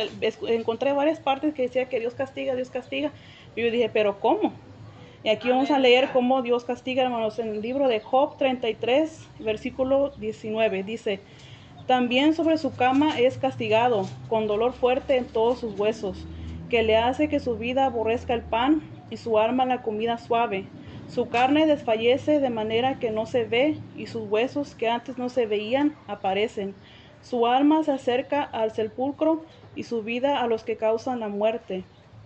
Encontré 0.47 0.93
varias 0.93 1.19
partes 1.19 1.55
que 1.55 1.63
decía 1.63 1.89
que 1.89 1.99
Dios 1.99 2.13
castiga, 2.13 2.55
Dios 2.55 2.69
castiga. 2.69 3.11
Y 3.55 3.63
yo 3.63 3.71
dije, 3.71 3.89
pero 3.91 4.19
¿cómo? 4.19 4.53
Y 5.23 5.29
aquí 5.29 5.49
vamos 5.49 5.71
a 5.71 5.79
leer 5.79 6.09
cómo 6.13 6.43
Dios 6.43 6.63
castiga, 6.63 7.01
hermanos, 7.03 7.39
en 7.39 7.47
el 7.49 7.61
libro 7.61 7.87
de 7.87 7.99
Job 7.99 8.37
33, 8.37 9.27
versículo 9.39 10.13
19. 10.17 10.83
Dice, 10.83 11.19
también 11.87 12.35
sobre 12.35 12.57
su 12.59 12.75
cama 12.75 13.19
es 13.19 13.39
castigado, 13.39 14.07
con 14.29 14.45
dolor 14.45 14.73
fuerte 14.73 15.17
en 15.17 15.25
todos 15.25 15.59
sus 15.59 15.77
huesos, 15.79 16.25
que 16.69 16.83
le 16.83 16.95
hace 16.95 17.27
que 17.27 17.39
su 17.39 17.57
vida 17.57 17.85
aborrezca 17.85 18.35
el 18.35 18.43
pan 18.43 18.83
y 19.09 19.17
su 19.17 19.39
alma 19.39 19.65
la 19.65 19.81
comida 19.81 20.17
suave. 20.19 20.65
Su 21.07 21.29
carne 21.29 21.65
desfallece 21.65 22.39
de 22.39 22.49
manera 22.49 22.99
que 22.99 23.11
no 23.11 23.25
se 23.25 23.45
ve 23.45 23.77
y 23.95 24.07
sus 24.07 24.29
huesos 24.29 24.75
que 24.75 24.89
antes 24.89 25.17
no 25.17 25.29
se 25.29 25.45
veían 25.45 25.95
aparecen. 26.07 26.75
Su 27.21 27.47
alma 27.47 27.83
se 27.83 27.91
acerca 27.91 28.43
al 28.43 28.71
sepulcro 28.71 29.41
y 29.75 29.83
su 29.83 30.03
vida 30.03 30.41
a 30.41 30.47
los 30.47 30.63
que 30.63 30.77
causan 30.77 31.21
la 31.21 31.29
muerte. 31.29 31.83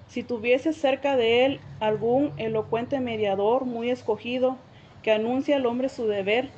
Si 0.08 0.24
tuviese 0.24 0.74
cerca 0.74 1.16
de 1.16 1.46
él 1.46 1.60
algún 1.80 2.34
elocuente 2.38 3.00
mediador 3.00 3.66
muy 3.66 3.90
escogido, 3.90 4.58
que 5.04 5.12
anuncia 5.12 5.56
al 5.56 5.66
hombre 5.66 5.88
su 5.88 6.08
deber, 6.08 6.50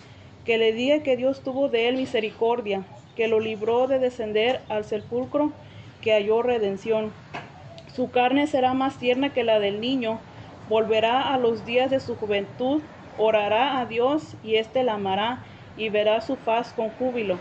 que 0.45 0.57
le 0.57 0.73
diga 0.73 1.03
que 1.03 1.17
Dios 1.17 1.41
tuvo 1.41 1.69
de 1.69 1.87
él 1.87 1.97
misericordia, 1.97 2.83
que 3.15 3.27
lo 3.27 3.39
libró 3.39 3.87
de 3.87 3.99
descender 3.99 4.61
al 4.69 4.85
sepulcro, 4.85 5.51
que 6.01 6.13
halló 6.13 6.41
redención. 6.41 7.11
Su 7.93 8.09
carne 8.09 8.47
será 8.47 8.73
más 8.73 8.97
tierna 8.97 9.31
que 9.33 9.43
la 9.43 9.59
del 9.59 9.79
niño, 9.79 10.19
volverá 10.69 11.33
a 11.33 11.37
los 11.37 11.65
días 11.65 11.91
de 11.91 11.99
su 11.99 12.15
juventud, 12.15 12.81
orará 13.17 13.79
a 13.79 13.85
Dios 13.85 14.35
y 14.43 14.55
éste 14.55 14.83
la 14.83 14.93
amará 14.93 15.43
y 15.77 15.89
verá 15.89 16.21
su 16.21 16.35
faz 16.35 16.73
con 16.73 16.89
júbilo, 16.89 17.39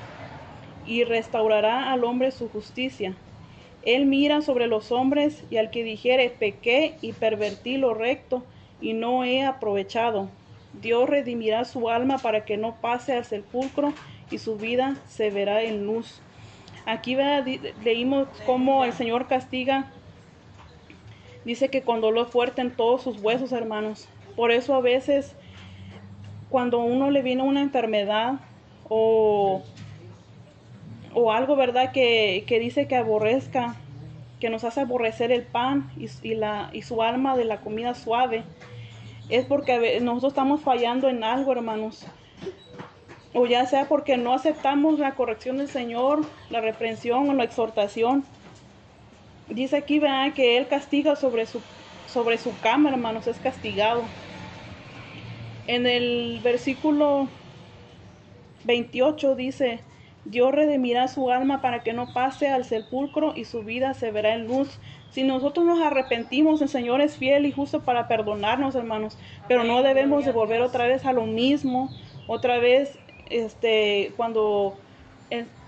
y 0.86 1.04
restaurará 1.04 1.92
al 1.92 2.04
hombre 2.04 2.30
su 2.30 2.48
justicia. 2.48 3.14
Él 3.84 4.06
mira 4.06 4.42
sobre 4.42 4.66
los 4.66 4.92
hombres 4.92 5.44
y 5.50 5.56
al 5.56 5.70
que 5.70 5.82
dijere, 5.82 6.30
pequé 6.30 6.96
y 7.00 7.12
pervertí 7.12 7.76
lo 7.76 7.94
recto 7.94 8.44
y 8.80 8.92
no 8.92 9.24
he 9.24 9.44
aprovechado. 9.44 10.28
Dios 10.80 11.08
redimirá 11.08 11.64
su 11.64 11.90
alma 11.90 12.18
para 12.18 12.44
que 12.44 12.56
no 12.56 12.76
pase 12.80 13.12
al 13.12 13.24
sepulcro 13.24 13.92
y 14.30 14.38
su 14.38 14.56
vida 14.56 14.96
se 15.06 15.30
verá 15.30 15.62
en 15.62 15.84
luz. 15.84 16.22
Aquí 16.86 17.16
leímos 17.84 18.28
cómo 18.46 18.84
el 18.84 18.92
Señor 18.92 19.28
castiga, 19.28 19.92
dice 21.44 21.68
que 21.68 21.82
con 21.82 22.00
dolor 22.00 22.28
fuerte 22.30 22.60
en 22.60 22.74
todos 22.74 23.02
sus 23.02 23.20
huesos, 23.20 23.52
hermanos. 23.52 24.08
Por 24.36 24.50
eso 24.50 24.74
a 24.74 24.80
veces 24.80 25.34
cuando 26.48 26.80
uno 26.80 27.10
le 27.10 27.22
viene 27.22 27.42
una 27.42 27.62
enfermedad 27.62 28.40
o 28.88 29.62
o 31.14 31.32
algo, 31.32 31.56
¿verdad? 31.56 31.92
Que, 31.92 32.44
que 32.46 32.58
dice 32.58 32.86
que 32.86 32.96
aborrezca, 32.96 33.76
que 34.40 34.50
nos 34.50 34.64
hace 34.64 34.80
aborrecer 34.80 35.30
el 35.32 35.42
pan 35.42 35.90
y, 35.96 36.34
la, 36.34 36.70
y 36.72 36.82
su 36.82 37.02
alma 37.02 37.36
de 37.36 37.44
la 37.44 37.60
comida 37.60 37.94
suave, 37.94 38.44
es 39.28 39.44
porque 39.46 40.00
nosotros 40.00 40.32
estamos 40.32 40.62
fallando 40.62 41.08
en 41.08 41.24
algo, 41.24 41.52
hermanos. 41.52 42.06
O 43.34 43.46
ya 43.46 43.64
sea 43.66 43.88
porque 43.88 44.16
no 44.16 44.34
aceptamos 44.34 44.98
la 44.98 45.14
corrección 45.14 45.58
del 45.58 45.68
Señor, 45.68 46.20
la 46.50 46.60
reprensión 46.60 47.30
o 47.30 47.34
la 47.34 47.44
exhortación. 47.44 48.24
Dice 49.48 49.76
aquí, 49.76 49.98
¿verdad? 49.98 50.32
Que 50.34 50.56
Él 50.56 50.68
castiga 50.68 51.16
sobre 51.16 51.46
su, 51.46 51.60
sobre 52.06 52.38
su 52.38 52.58
cama, 52.60 52.90
hermanos, 52.90 53.26
es 53.26 53.38
castigado. 53.38 54.02
En 55.66 55.86
el 55.86 56.40
versículo 56.42 57.28
28 58.64 59.34
dice, 59.34 59.80
Dios 60.24 60.52
redimirá 60.52 61.08
su 61.08 61.30
alma 61.30 61.60
para 61.60 61.82
que 61.82 61.92
no 61.92 62.12
pase 62.12 62.48
al 62.48 62.64
sepulcro 62.64 63.34
y 63.36 63.44
su 63.44 63.62
vida 63.62 63.94
se 63.94 64.10
verá 64.10 64.34
en 64.34 64.46
luz. 64.46 64.78
Si 65.10 65.24
nosotros 65.24 65.66
nos 65.66 65.82
arrepentimos, 65.82 66.62
el 66.62 66.68
Señor 66.68 67.00
es 67.00 67.16
fiel 67.16 67.44
y 67.44 67.52
justo 67.52 67.84
para 67.84 68.08
perdonarnos, 68.08 68.74
hermanos, 68.74 69.18
pero 69.48 69.64
no 69.64 69.82
debemos 69.82 70.24
de 70.24 70.32
volver 70.32 70.62
otra 70.62 70.86
vez 70.86 71.04
a 71.04 71.12
lo 71.12 71.26
mismo, 71.26 71.90
otra 72.26 72.58
vez, 72.58 72.98
este, 73.28 74.12
cuando 74.16 74.78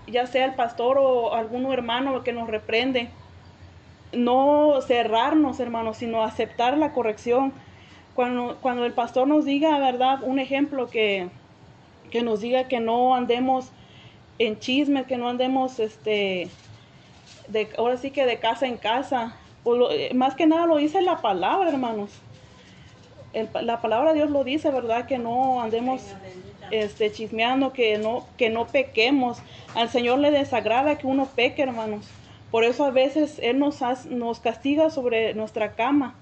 ya 0.07 0.27
sea 0.27 0.45
el 0.45 0.55
pastor 0.55 0.97
o 0.99 1.33
algún 1.33 1.71
hermano 1.71 2.23
que 2.23 2.33
nos 2.33 2.47
reprende, 2.47 3.09
no 4.13 4.79
cerrarnos, 4.81 5.59
hermanos, 5.59 5.97
sino 5.97 6.23
aceptar 6.23 6.77
la 6.77 6.93
corrección. 6.93 7.53
Cuando, 8.13 8.57
cuando 8.61 8.85
el 8.85 8.93
pastor 8.93 9.27
nos 9.27 9.45
diga, 9.45 9.77
¿verdad? 9.79 10.19
Un 10.23 10.39
ejemplo 10.39 10.87
que, 10.87 11.29
que 12.11 12.21
nos 12.21 12.41
diga 12.41 12.67
que 12.67 12.79
no 12.79 13.15
andemos 13.15 13.71
en 14.39 14.59
chisme, 14.59 15.05
que 15.05 15.17
no 15.17 15.29
andemos, 15.29 15.79
este, 15.79 16.49
de, 17.47 17.69
ahora 17.77 17.97
sí 17.97 18.11
que 18.11 18.25
de 18.25 18.39
casa 18.39 18.67
en 18.67 18.77
casa. 18.77 19.35
Eh, 19.91 20.13
más 20.13 20.35
que 20.35 20.45
nada 20.45 20.65
lo 20.65 20.77
dice 20.77 21.01
la 21.01 21.21
palabra, 21.21 21.69
hermanos. 21.69 22.11
El 23.33 23.49
la 23.63 23.81
palabra 23.81 24.13
de 24.13 24.19
Dios 24.19 24.31
lo 24.31 24.43
dice, 24.43 24.69
¿verdad? 24.69 25.07
Que 25.07 25.17
no 25.17 25.61
andemos 25.61 26.01
este, 26.71 27.11
chismeando, 27.11 27.73
que 27.73 27.97
no, 27.97 28.25
que 28.37 28.49
no 28.49 28.67
pequemos. 28.67 29.39
Al 29.75 29.89
Señor 29.89 30.19
le 30.19 30.31
desagrada 30.31 30.97
que 30.97 31.07
uno 31.07 31.25
peque, 31.25 31.63
hermanos. 31.63 32.07
Por 32.55 32.63
eso 32.63 32.85
a 32.85 32.89
veces 32.89 33.37
Él 33.43 33.59
nos, 33.59 33.81
nos 34.05 34.39
castiga 34.39 34.89
sobre 34.89 35.33
nuestra 35.33 35.73
cama. 35.73 36.15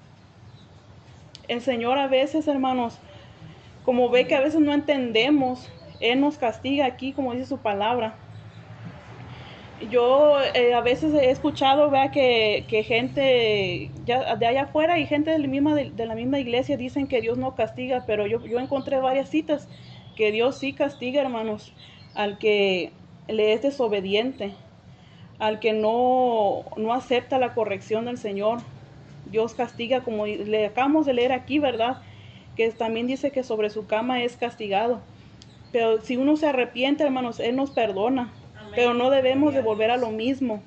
El 1.47 1.61
Señor 1.61 1.99
a 1.99 2.07
veces, 2.07 2.47
hermanos, 2.47 2.97
como 3.85 4.09
ve 4.09 4.25
que 4.25 4.33
a 4.33 4.39
veces 4.41 4.59
no 4.59 4.73
entendemos, 4.73 5.71
Él 5.99 6.21
nos 6.21 6.39
castiga 6.39 6.87
aquí, 6.87 7.13
como 7.13 7.33
dice 7.33 7.45
su 7.45 7.59
palabra. 7.59 8.15
Yo 9.91 10.41
eh, 10.55 10.73
a 10.73 10.81
veces 10.81 11.13
he 11.13 11.29
escuchado, 11.29 11.91
vea, 11.91 12.09
que, 12.09 12.65
que 12.67 12.81
gente 12.81 13.91
ya 14.03 14.35
de 14.35 14.47
allá 14.47 14.63
afuera 14.63 14.97
y 14.97 15.05
gente 15.05 15.29
de 15.29 15.37
la, 15.37 15.47
misma, 15.47 15.75
de 15.75 16.05
la 16.07 16.15
misma 16.15 16.39
iglesia 16.39 16.77
dicen 16.77 17.05
que 17.05 17.21
Dios 17.21 17.37
no 17.37 17.53
castiga, 17.53 18.05
pero 18.07 18.25
yo, 18.25 18.43
yo 18.43 18.57
encontré 18.57 18.97
varias 18.97 19.29
citas 19.29 19.69
que 20.15 20.31
Dios 20.31 20.57
sí 20.57 20.73
castiga, 20.73 21.21
hermanos, 21.21 21.75
al 22.15 22.39
que 22.39 22.91
le 23.27 23.53
es 23.53 23.61
desobediente, 23.61 24.55
al 25.39 25.59
que 25.59 25.73
no, 25.73 26.63
no 26.77 26.93
acepta 26.93 27.37
la 27.37 27.53
corrección 27.53 28.05
del 28.05 28.17
Señor. 28.17 28.59
Dios 29.31 29.53
castiga, 29.53 30.03
como 30.03 30.25
le 30.25 30.65
acabamos 30.65 31.05
de 31.05 31.13
leer 31.13 31.31
aquí, 31.31 31.59
¿verdad? 31.59 32.01
Que 32.55 32.69
también 32.71 33.07
dice 33.07 33.31
que 33.31 33.43
sobre 33.43 33.69
su 33.69 33.87
cama 33.87 34.23
es 34.23 34.37
castigado. 34.37 35.01
Pero 35.71 36.01
si 36.01 36.17
uno 36.17 36.37
se 36.37 36.47
arrepiente, 36.47 37.03
hermanos, 37.03 37.39
Él 37.39 37.55
nos 37.55 37.71
perdona. 37.71 38.31
Pero 38.75 38.93
no 38.93 39.09
debemos 39.09 39.53
de 39.53 39.61
volver 39.61 39.91
a 39.91 39.97
lo 39.97 40.11
mismo. 40.11 40.61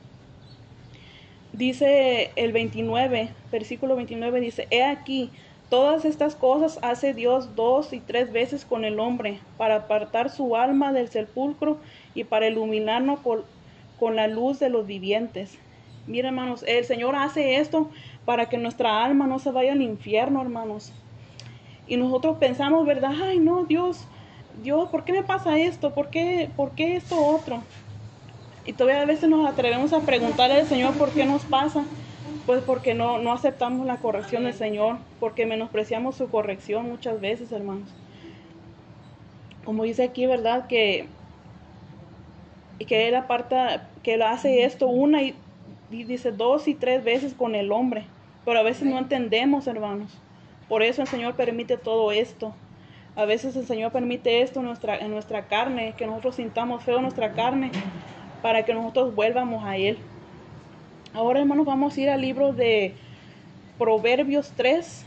Dice 1.52 2.32
el 2.36 2.52
29, 2.52 3.30
versículo 3.50 3.96
29, 3.96 4.40
dice, 4.40 4.66
He 4.70 4.82
aquí, 4.82 5.30
todas 5.70 6.04
estas 6.04 6.36
cosas 6.36 6.78
hace 6.82 7.14
Dios 7.14 7.54
dos 7.56 7.92
y 7.92 8.00
tres 8.00 8.30
veces 8.30 8.64
con 8.64 8.84
el 8.84 9.00
hombre, 9.00 9.40
para 9.56 9.76
apartar 9.76 10.28
su 10.28 10.54
alma 10.54 10.92
del 10.92 11.08
sepulcro 11.08 11.78
y 12.14 12.24
para 12.24 12.48
iluminarnos 12.48 13.20
con, 13.20 13.44
con 13.98 14.16
la 14.16 14.28
luz 14.28 14.58
de 14.58 14.68
los 14.68 14.86
vivientes. 14.86 15.58
Miren, 16.06 16.26
hermanos, 16.26 16.64
el 16.66 16.84
Señor 16.84 17.16
hace 17.16 17.56
esto 17.56 17.90
para 18.24 18.48
que 18.48 18.58
nuestra 18.58 19.04
alma 19.04 19.26
no 19.26 19.38
se 19.38 19.50
vaya 19.50 19.72
al 19.72 19.82
infierno, 19.82 20.40
hermanos. 20.40 20.92
Y 21.88 21.96
nosotros 21.96 22.38
pensamos, 22.38 22.86
¿verdad? 22.86 23.12
Ay, 23.22 23.38
no, 23.38 23.64
Dios, 23.64 24.06
Dios, 24.62 24.88
¿por 24.88 25.04
qué 25.04 25.12
me 25.12 25.22
pasa 25.22 25.58
esto? 25.58 25.94
¿Por 25.94 26.10
qué, 26.10 26.50
por 26.56 26.72
qué 26.72 26.96
esto 26.96 27.16
otro? 27.24 27.62
Y 28.64 28.72
todavía 28.72 29.02
a 29.02 29.06
veces 29.06 29.28
nos 29.28 29.48
atrevemos 29.48 29.92
a 29.92 30.00
preguntarle 30.00 30.56
al 30.56 30.66
Señor 30.66 30.94
por 30.94 31.10
qué 31.10 31.24
nos 31.24 31.44
pasa. 31.44 31.84
Pues 32.46 32.62
porque 32.62 32.94
no, 32.94 33.18
no 33.18 33.32
aceptamos 33.32 33.86
la 33.86 33.96
corrección 33.96 34.44
del 34.44 34.54
Señor, 34.54 34.98
porque 35.18 35.46
menospreciamos 35.46 36.14
su 36.14 36.28
corrección 36.28 36.88
muchas 36.88 37.20
veces, 37.20 37.50
hermanos. 37.50 37.92
Como 39.64 39.82
dice 39.82 40.04
aquí, 40.04 40.26
¿verdad? 40.26 40.68
Que, 40.68 41.08
que 42.84 43.08
Él 43.08 43.14
aparta, 43.14 43.88
que 44.02 44.14
Él 44.14 44.22
hace 44.22 44.64
esto 44.64 44.86
una 44.86 45.22
y, 45.22 45.34
y 45.90 46.04
dice 46.04 46.32
dos 46.32 46.68
y 46.68 46.74
tres 46.74 47.02
veces 47.04 47.34
con 47.34 47.54
el 47.54 47.72
hombre. 47.72 48.04
Pero 48.44 48.60
a 48.60 48.62
veces 48.62 48.86
no 48.86 48.98
entendemos, 48.98 49.66
hermanos. 49.66 50.12
Por 50.68 50.82
eso 50.82 51.02
el 51.02 51.08
Señor 51.08 51.34
permite 51.34 51.76
todo 51.76 52.12
esto. 52.12 52.54
A 53.16 53.24
veces 53.24 53.56
el 53.56 53.66
Señor 53.66 53.92
permite 53.92 54.42
esto 54.42 54.60
en 54.60 54.66
nuestra, 54.66 54.98
en 54.98 55.10
nuestra 55.10 55.46
carne, 55.46 55.94
que 55.96 56.06
nosotros 56.06 56.36
sintamos 56.36 56.84
feo 56.84 56.96
en 56.96 57.02
nuestra 57.02 57.32
carne, 57.32 57.70
para 58.42 58.64
que 58.64 58.74
nosotros 58.74 59.14
vuelvamos 59.14 59.64
a 59.64 59.76
Él. 59.76 59.98
Ahora, 61.14 61.40
hermanos, 61.40 61.64
vamos 61.64 61.96
a 61.96 62.00
ir 62.00 62.10
al 62.10 62.20
libro 62.20 62.52
de 62.52 62.94
Proverbios 63.78 64.52
3. 64.54 65.05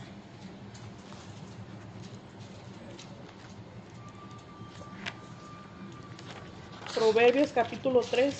Proverbios 7.00 7.50
capítulo 7.52 8.02
3, 8.02 8.36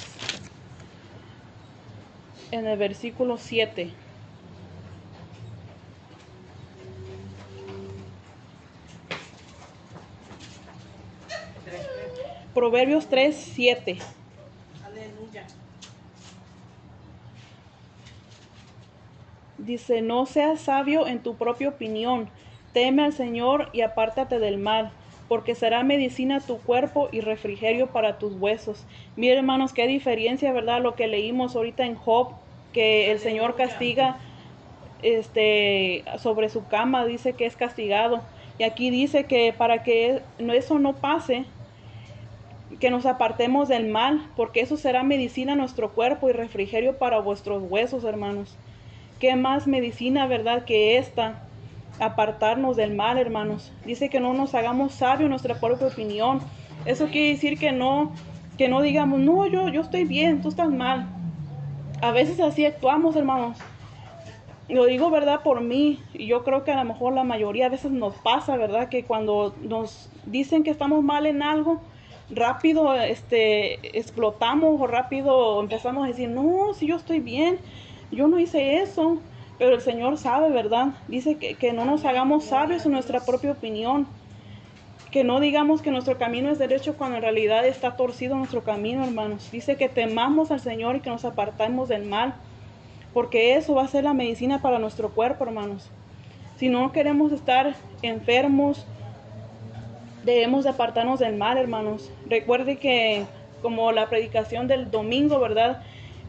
en 2.51 2.67
el 2.67 2.77
versículo 2.77 3.39
7. 3.39 3.91
Proverbios 12.53 13.07
3, 13.07 13.35
7. 13.35 13.99
Aleluya. 14.85 15.47
Dice, 19.57 20.03
no 20.03 20.27
seas 20.27 20.61
sabio 20.61 21.07
en 21.07 21.23
tu 21.23 21.37
propia 21.37 21.71
opinión, 21.71 22.29
teme 22.75 23.05
al 23.05 23.15
Señor 23.15 23.71
y 23.73 23.81
apártate 23.81 24.39
del 24.39 24.59
mal, 24.59 24.93
porque 25.31 25.55
será 25.55 25.85
medicina 25.85 26.39
a 26.39 26.41
tu 26.41 26.59
cuerpo 26.59 27.09
y 27.13 27.21
refrigerio 27.21 27.93
para 27.93 28.19
tus 28.19 28.35
huesos. 28.35 28.85
Miren, 29.15 29.39
hermanos, 29.39 29.73
qué 29.73 29.87
diferencia, 29.87 30.53
¿verdad? 30.53 30.83
Lo 30.83 30.97
que 30.97 31.07
leímos 31.07 31.55
ahorita 31.55 31.87
en 31.87 31.95
Job, 31.95 32.33
que 32.73 33.13
el 33.13 33.21
Señor 33.21 33.55
castiga 33.55 34.19
este 35.03 36.03
sobre 36.19 36.49
su 36.49 36.67
cama, 36.67 37.07
dice 37.07 37.35
que 37.35 37.47
es 37.47 37.55
castigado. 37.55 38.23
Y 38.59 38.65
aquí 38.65 38.91
dice 38.91 39.27
que 39.27 39.53
para 39.57 39.85
que 39.85 40.21
eso 40.41 40.81
no 40.81 40.97
pase, 40.97 41.45
que 42.81 42.91
nos 42.91 43.07
apartemos 43.07 43.69
del 43.69 43.87
mal, 43.87 44.27
porque 44.35 44.63
eso 44.63 44.77
será 44.77 45.05
medicina 45.05 45.53
a 45.53 45.57
nuestro 45.57 45.93
cuerpo 45.93 46.29
y 46.29 46.33
refrigerio 46.33 46.99
para 46.99 47.21
vuestros 47.21 47.63
huesos, 47.71 48.03
hermanos. 48.03 48.59
¿Qué 49.21 49.37
más 49.37 49.69
medicina, 49.69 50.27
verdad, 50.27 50.65
que 50.65 50.99
esta? 50.99 51.47
Apartarnos 52.01 52.77
del 52.77 52.95
mal, 52.95 53.19
hermanos. 53.19 53.73
Dice 53.85 54.09
que 54.09 54.21
no 54.21 54.33
nos 54.35 54.55
hagamos 54.55 54.95
sabios 54.95 55.31
nuestra 55.31 55.55
propia 55.61 55.87
opinión. 55.87 56.41
Eso 56.87 57.07
quiere 57.07 57.29
decir 57.29 57.59
que 57.59 57.73
no, 57.73 58.13
que 58.59 58.69
no 58.69 58.81
digamos, 58.81 59.21
no, 59.21 59.47
yo, 59.47 59.69
yo 59.69 59.83
estoy 59.83 60.05
bien, 60.05 60.41
tú 60.41 60.49
estás 60.49 60.71
mal. 60.71 61.07
A 62.01 62.11
veces 62.11 62.41
así 62.41 62.65
actuamos, 62.65 63.15
hermanos. 63.17 63.59
Lo 64.69 64.87
digo, 64.87 65.11
verdad, 65.11 65.43
por 65.43 65.61
mí. 65.61 66.01
Y 66.15 66.27
yo 66.27 66.45
creo 66.45 66.65
que 66.65 66.73
a 66.73 66.77
lo 66.77 66.85
mejor 66.85 67.13
la 67.13 67.25
mayoría 67.25 67.67
a 67.67 67.71
veces 67.71 67.91
nos 67.91 68.15
pasa, 68.15 68.57
verdad, 68.57 68.89
que 68.89 69.05
cuando 69.05 69.55
nos 69.61 70.11
dicen 70.27 70.63
que 70.63 70.71
estamos 70.71 71.03
mal 71.03 71.27
en 71.27 71.43
algo, 71.43 71.81
rápido 72.31 72.95
este, 72.95 73.99
explotamos 73.99 74.81
o 74.81 74.87
rápido 74.87 75.61
empezamos 75.61 76.05
a 76.05 76.09
decir, 76.09 76.29
no, 76.29 76.73
si 76.75 76.87
yo 76.87 76.97
estoy 76.97 77.21
bien, 77.21 77.59
yo 78.11 78.29
no 78.29 78.39
hice 78.39 78.79
eso. 78.79 79.19
Pero 79.61 79.75
el 79.75 79.83
Señor 79.83 80.17
sabe, 80.17 80.49
¿verdad? 80.49 80.95
Dice 81.07 81.37
que, 81.37 81.53
que 81.53 81.75
no 81.75 81.85
nos 81.85 82.07
hagamos 82.07 82.45
sabios 82.45 82.87
en 82.87 82.93
nuestra 82.93 83.21
propia 83.21 83.53
opinión. 83.53 84.07
Que 85.11 85.23
no 85.23 85.39
digamos 85.39 85.83
que 85.83 85.91
nuestro 85.91 86.17
camino 86.17 86.49
es 86.49 86.59
derecho 86.59 86.97
cuando 86.97 87.17
en 87.17 87.23
realidad 87.23 87.67
está 87.67 87.95
torcido 87.95 88.37
nuestro 88.37 88.65
camino, 88.65 89.05
hermanos. 89.05 89.51
Dice 89.53 89.77
que 89.77 89.91
temamos 89.91 90.51
al 90.51 90.61
Señor 90.61 90.97
y 90.97 91.01
que 91.01 91.11
nos 91.11 91.27
apartamos 91.27 91.91
del 91.91 92.07
mal. 92.07 92.37
Porque 93.13 93.55
eso 93.55 93.75
va 93.75 93.85
a 93.85 93.89
ser 93.89 94.05
la 94.05 94.15
medicina 94.15 94.63
para 94.63 94.79
nuestro 94.79 95.11
cuerpo, 95.11 95.45
hermanos. 95.45 95.91
Si 96.57 96.71
no 96.71 96.91
queremos 96.91 97.31
estar 97.31 97.75
enfermos, 98.01 98.87
debemos 100.25 100.65
de 100.65 100.71
apartarnos 100.71 101.21
del 101.21 101.37
mal, 101.37 101.59
hermanos. 101.59 102.11
Recuerde 102.31 102.79
que 102.79 103.27
como 103.61 103.93
la 103.93 104.09
predicación 104.09 104.69
del 104.69 104.91
domingo, 104.91 105.39
¿verdad? 105.39 105.83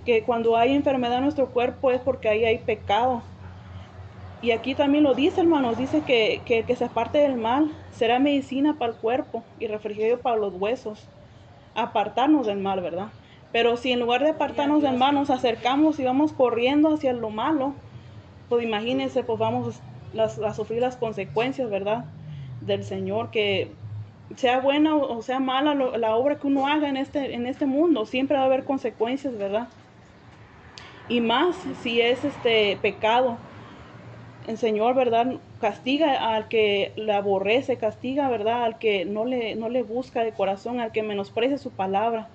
Que 0.06 0.24
cuando 0.24 0.58
hay 0.58 0.74
enfermedad 0.74 1.18
en 1.18 1.24
nuestro 1.24 1.48
cuerpo 1.48 1.92
es 1.92 2.02
porque 2.02 2.30
ahí 2.30 2.46
hay 2.46 2.58
pecado. 2.60 3.22
Y 4.42 4.52
aquí 4.52 4.74
también 4.74 5.04
lo 5.04 5.14
dice, 5.14 5.42
hermanos, 5.42 5.78
dice 5.78 6.02
que, 6.02 6.42
que, 6.46 6.64
que 6.64 6.76
se 6.76 6.86
aparte 6.86 7.20
del 7.20 7.36
mal 7.36 7.72
será 7.92 8.18
medicina 8.20 8.76
para 8.80 8.94
el 8.94 8.98
cuerpo 8.98 9.44
y 9.60 9.68
refrigerio 9.68 10.20
para 10.20 10.38
los 10.38 10.54
huesos. 10.56 11.08
Apartarnos 11.76 12.48
del 12.48 12.58
mal, 12.58 12.82
¿verdad? 12.82 13.10
Pero 13.52 13.78
si 13.78 13.92
en 13.92 14.00
lugar 14.00 14.24
de 14.24 14.30
apartarnos 14.30 14.82
del 14.82 14.98
mal 14.98 15.14
nos 15.14 15.30
acercamos 15.30 16.00
y 16.00 16.04
vamos 16.04 16.32
corriendo 16.32 16.94
hacia 16.94 17.14
lo 17.14 17.30
malo, 17.30 17.74
pues 18.50 18.64
imagínense, 18.64 19.24
pues 19.24 19.38
vamos 19.38 19.82
a, 20.18 20.54
sufrir 20.54 20.82
las 20.82 20.96
consecuencias, 20.96 21.70
¿verdad? 21.70 22.06
Del 22.62 22.84
Señor, 22.84 23.30
que 23.32 23.72
sea 24.36 24.60
buena 24.62 24.96
o 24.96 25.22
sea 25.22 25.42
mala 25.42 25.76
la 25.76 26.16
obra 26.16 26.38
que 26.38 26.48
uno 26.48 26.66
haga 26.66 26.88
en 26.88 26.96
este, 26.96 27.34
en 27.34 27.46
este 27.46 27.66
mundo, 27.66 28.06
siempre 28.06 28.38
va 28.38 28.44
a 28.44 28.46
haber 28.46 28.64
consecuencias, 28.64 29.38
¿verdad? 29.38 29.68
Y 31.12 31.22
más 31.22 31.56
si 31.84 32.02
es 32.02 32.24
este 32.24 32.78
pecado. 32.82 33.38
El 34.48 34.58
Señor, 34.58 34.96
¿verdad? 34.96 35.34
Castiga 35.60 36.34
al 36.34 36.48
que 36.48 36.94
le 36.96 37.14
aborrece, 37.14 37.78
castiga, 37.78 38.28
¿verdad? 38.30 38.64
Al 38.64 38.80
que 38.80 39.06
no 39.06 39.26
le, 39.26 39.56
no 39.56 39.70
le 39.70 39.84
busca 39.84 40.24
de 40.24 40.32
corazón, 40.32 40.80
al 40.80 40.92
que 40.92 41.04
menosprecia 41.04 41.58
su 41.58 41.70
palabra 41.70 42.30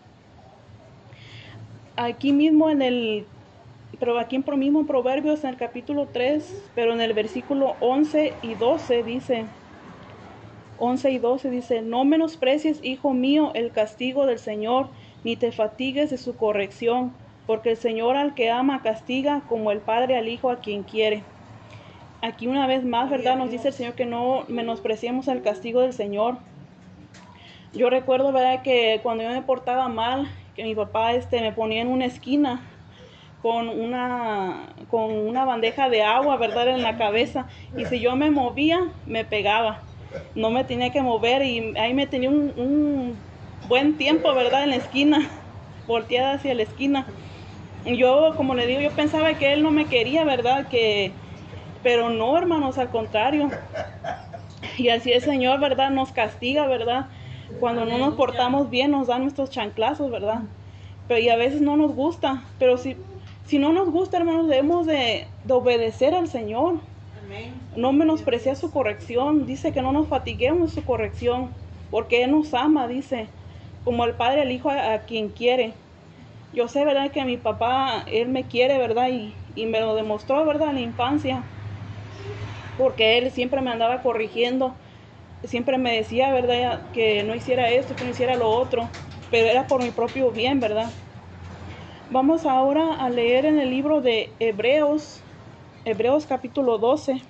aquí 1.97 2.33
mismo 2.33 2.71
en 2.71 2.83
el, 2.83 3.27
pero 3.99 4.19
aquí 4.19 4.37
en 4.37 4.59
mismo 4.59 4.81
en 4.81 4.87
Proverbios 4.87 5.43
en 5.45 5.51
el 5.51 5.57
capítulo 5.57 6.09
3, 6.13 6.71
pero 6.75 6.93
en 6.93 7.01
el 7.01 7.15
versículo 7.15 7.77
11 7.81 8.35
y 8.43 8.55
12 8.55 9.03
dice, 9.03 9.47
11 10.79 11.11
y 11.11 11.19
12 11.19 11.51
dice, 11.51 11.83
no 11.83 12.05
menosprecies, 12.05 12.85
hijo 12.85 13.15
mío, 13.15 13.51
el 13.55 13.73
castigo 13.73 14.27
del 14.27 14.39
Señor, 14.39 14.89
ni 15.25 15.37
te 15.37 15.51
fatigues 15.51 16.11
de 16.11 16.19
su 16.19 16.37
corrección, 16.37 17.13
porque 17.47 17.71
el 17.71 17.77
Señor 17.77 18.17
al 18.17 18.35
que 18.35 18.51
ama 18.51 18.83
castiga 18.83 19.43
como 19.49 19.71
el 19.71 19.79
Padre 19.79 20.17
al 20.17 20.29
Hijo 20.29 20.51
a 20.51 20.61
quien 20.61 20.83
quiere. 20.83 21.23
Aquí 22.23 22.47
una 22.49 22.67
vez 22.67 22.85
más, 22.85 23.09
¿verdad? 23.09 23.37
Nos 23.37 23.51
dice 23.51 23.69
el 23.69 23.75
Señor 23.75 23.95
que 23.95 24.07
no 24.07 24.45
menospreciemos 24.49 25.29
el 25.29 25.43
castigo 25.43 25.83
del 25.83 25.93
Señor. 25.93 26.39
Yo 27.73 27.91
recuerdo, 27.91 28.33
¿verdad? 28.33 28.63
Que 28.63 29.01
cuando 29.03 29.23
yo 29.23 29.31
me 29.31 29.43
portaba 29.43 29.89
mal 29.89 30.29
que 30.57 30.65
mi 30.65 30.75
papá 30.75 31.13
este, 31.13 31.41
me 31.41 31.53
ponía 31.53 31.83
en 31.83 31.89
una 31.89 32.07
esquina 32.07 32.63
con 33.43 33.69
una, 33.69 34.71
con 34.91 35.13
una 35.13 35.45
bandeja 35.45 35.89
de 35.89 36.03
agua, 36.03 36.37
¿verdad? 36.37 36.69
En 36.69 36.83
la 36.83 36.97
cabeza. 36.97 37.47
Y 37.77 37.85
si 37.85 38.01
yo 38.01 38.17
me 38.17 38.31
movía, 38.31 38.89
me 39.07 39.25
pegaba. 39.25 39.83
No 40.35 40.51
me 40.51 40.65
tenía 40.65 40.91
que 40.91 41.03
mover 41.03 41.45
y 41.45 41.77
ahí 41.77 41.93
me 41.93 42.07
tenía 42.07 42.31
un, 42.31 42.53
un 42.57 43.17
buen 43.69 43.99
tiempo, 43.99 44.35
¿verdad? 44.35 44.65
En 44.65 44.71
la 44.71 44.77
esquina, 44.77 45.29
volteada 45.87 46.33
hacia 46.33 46.55
la 46.55 46.63
esquina. 46.63 47.07
Yo, 47.87 48.35
como 48.37 48.55
le 48.55 48.67
digo, 48.67 48.81
yo 48.81 48.91
pensaba 48.91 49.35
que 49.35 49.53
él 49.53 49.63
no 49.63 49.71
me 49.71 49.87
quería, 49.87 50.25
¿verdad? 50.25 50.69
Que, 50.69 51.13
pero 51.83 52.11
no, 52.11 52.37
hermanos, 52.37 52.79
al 52.79 52.91
contrario. 52.91 53.51
Y 54.77 54.89
así 54.89 55.13
el 55.13 55.23
Señor, 55.23 55.61
¿verdad? 55.61 55.91
Nos 55.91 56.13
castiga, 56.13 56.67
¿verdad? 56.67 57.07
Cuando 57.61 57.85
no 57.85 57.99
nos 57.99 58.15
portamos 58.15 58.71
bien 58.71 58.91
nos 58.91 59.07
dan 59.07 59.23
nuestros 59.23 59.51
chanclazos, 59.51 60.11
¿verdad? 60.11 60.41
Pero 61.09 61.21
y 61.21 61.29
a 61.29 61.37
veces 61.37 61.61
no 61.61 61.77
nos 61.77 61.95
gusta, 61.95 62.43
pero 62.59 62.77
si, 62.77 62.97
si 63.47 63.59
no 63.59 63.73
nos 63.73 63.91
gusta, 63.91 64.17
hermanos, 64.17 64.49
debemos 64.49 64.87
de, 64.87 65.27
obedecer 65.49 66.15
al 66.15 66.29
Señor. 66.29 66.77
No 67.77 67.93
menospreciar 67.93 68.57
su 68.57 68.71
corrección. 68.71 69.47
Dice 69.47 69.73
que 69.73 69.83
no 69.83 69.93
nos 69.93 70.09
fatiguemos 70.09 70.73
su 70.73 70.85
corrección, 70.85 71.51
porque 71.91 72.23
Él 72.23 72.31
nos 72.31 72.55
ama, 72.55 72.89
dice, 72.89 73.29
como 73.85 74.05
el 74.05 74.15
Padre 74.15 74.43
el 74.43 74.53
Hijo 74.53 74.71
a, 74.71 74.99
quien 75.01 75.29
quiere. 75.29 75.75
Yo 76.57 76.67
sé, 76.67 76.85
¿verdad? 76.85 77.13
Que 77.13 77.25
mi 77.25 77.37
papá, 77.37 78.05
Él 78.09 78.31
me 78.31 78.49
quiere, 78.49 78.79
¿verdad? 78.79 79.11
Y, 79.11 79.37
y 79.55 79.67
me 79.67 79.79
lo 79.79 79.95
demostró, 79.95 80.45
¿verdad? 80.45 80.71
En 80.71 80.75
la 80.75 80.81
infancia. 80.81 81.45
Porque 82.77 83.19
Él 83.19 83.31
siempre 83.31 83.61
me 83.63 83.71
andaba 83.71 84.03
corrigiendo 84.03 84.77
siempre 85.45 85.79
me 85.79 85.97
decía, 85.97 86.33
¿verdad? 86.33 86.83
Que 86.93 87.25
no 87.25 87.35
hiciera 87.35 87.71
esto, 87.71 87.97
que 87.97 88.05
no 88.05 88.11
hiciera 88.11 88.37
lo 88.37 88.51
otro, 88.51 88.91
pero 89.31 89.49
era 89.49 89.69
por 89.69 89.83
mi 89.83 89.91
propio 89.93 90.33
bien, 90.33 90.61
¿verdad? 90.61 90.95
Vamos 92.09 92.47
ahora 92.47 92.95
a 92.95 93.11
leer 93.11 93.45
en 93.47 93.59
el 93.59 93.71
libro 93.71 94.01
de 94.01 94.37
Hebreos, 94.41 95.23
Hebreos 95.85 96.27
capítulo 96.27 96.79
12. 96.79 97.23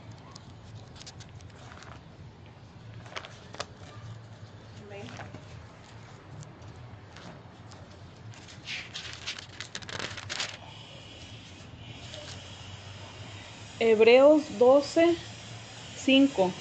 Hebreos 13.88 14.42
12, 14.59 15.14
5. 15.94 16.53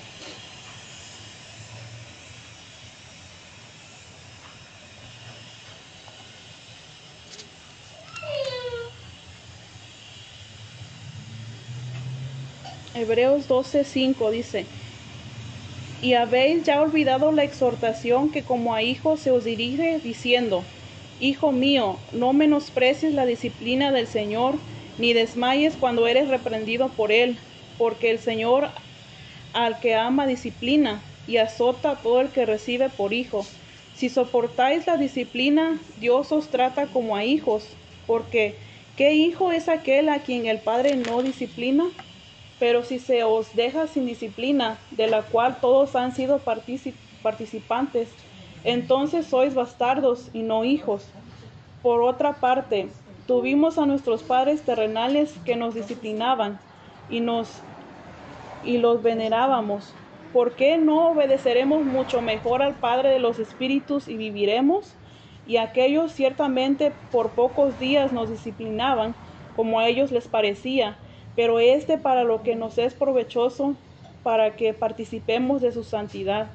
Hebreos 12.93 13.47
12:5 13.47 14.29
dice, 14.29 14.67
y 16.03 16.13
habéis 16.13 16.63
ya 16.63 16.79
olvidado 16.79 17.31
la 17.31 17.43
exhortación 17.43 18.29
que 18.29 18.43
como 18.43 18.75
a 18.75 18.83
hijos 18.83 19.19
se 19.19 19.31
os 19.31 19.43
dirige 19.43 19.97
diciendo, 19.97 20.63
Hijo 21.19 21.51
mío, 21.51 21.97
no 22.11 22.33
menosprecies 22.33 23.15
la 23.15 23.25
disciplina 23.25 23.91
del 23.91 24.05
Señor, 24.05 24.59
ni 24.97 25.13
desmayes 25.13 25.75
cuando 25.75 26.07
eres 26.07 26.27
reprendido 26.27 26.89
por 26.89 27.11
Él, 27.11 27.37
porque 27.77 28.11
el 28.11 28.19
Señor 28.19 28.69
al 29.53 29.79
que 29.79 29.95
ama 29.95 30.27
disciplina 30.27 31.01
y 31.27 31.37
azota 31.37 31.91
a 31.91 32.01
todo 32.01 32.21
el 32.21 32.31
que 32.31 32.45
recibe 32.45 32.89
por 32.89 33.13
hijo. 33.13 33.45
Si 33.93 34.09
soportáis 34.09 34.85
la 34.87 34.97
disciplina, 34.97 35.79
Dios 35.97 36.31
os 36.31 36.49
trata 36.49 36.87
como 36.87 37.15
a 37.15 37.23
hijos, 37.23 37.77
porque 38.05 38.57
¿qué 38.97 39.13
hijo 39.13 39.51
es 39.51 39.69
aquel 39.69 40.09
a 40.09 40.19
quien 40.23 40.45
el 40.45 40.59
Padre 40.59 40.97
no 40.97 41.21
disciplina? 41.21 41.85
Pero 42.59 42.83
si 42.83 42.99
se 42.99 43.23
os 43.23 43.55
deja 43.55 43.87
sin 43.87 44.05
disciplina, 44.05 44.79
de 44.91 45.07
la 45.07 45.23
cual 45.23 45.59
todos 45.61 45.95
han 45.95 46.13
sido 46.13 46.43
participantes, 47.21 48.09
entonces 48.63 49.27
sois 49.27 49.53
bastardos 49.53 50.29
y 50.33 50.43
no 50.43 50.65
hijos. 50.65 51.13
Por 51.81 52.01
otra 52.01 52.39
parte, 52.39 52.89
tuvimos 53.27 53.77
a 53.77 53.85
nuestros 53.85 54.23
padres 54.23 54.61
terrenales 54.61 55.33
que 55.45 55.55
nos 55.55 55.73
disciplinaban 55.73 56.59
y 57.09 57.19
nos 57.19 57.61
y 58.63 58.77
los 58.77 59.03
venerábamos. 59.03 59.93
¿Por 60.33 60.55
qué 60.55 60.77
no 60.77 61.09
obedeceremos 61.09 61.85
mucho 61.85 62.21
mejor 62.21 62.61
al 62.61 62.75
Padre 62.75 63.09
de 63.09 63.19
los 63.19 63.39
espíritus 63.39 64.07
y 64.07 64.17
viviremos? 64.17 64.93
Y 65.47 65.57
aquellos 65.57 66.11
ciertamente 66.11 66.91
por 67.11 67.31
pocos 67.31 67.79
días 67.79 68.11
nos 68.11 68.29
disciplinaban, 68.29 69.15
como 69.55 69.79
a 69.79 69.87
ellos 69.87 70.11
les 70.11 70.27
parecía, 70.27 70.97
pero 71.35 71.59
este 71.59 71.97
para 71.97 72.23
lo 72.23 72.41
que 72.41 72.55
nos 72.55 72.77
es 72.77 72.95
provechoso, 72.95 73.75
para 74.23 74.55
que 74.55 74.73
participemos 74.73 75.61
de 75.61 75.71
su 75.71 75.83
santidad. 75.83 76.47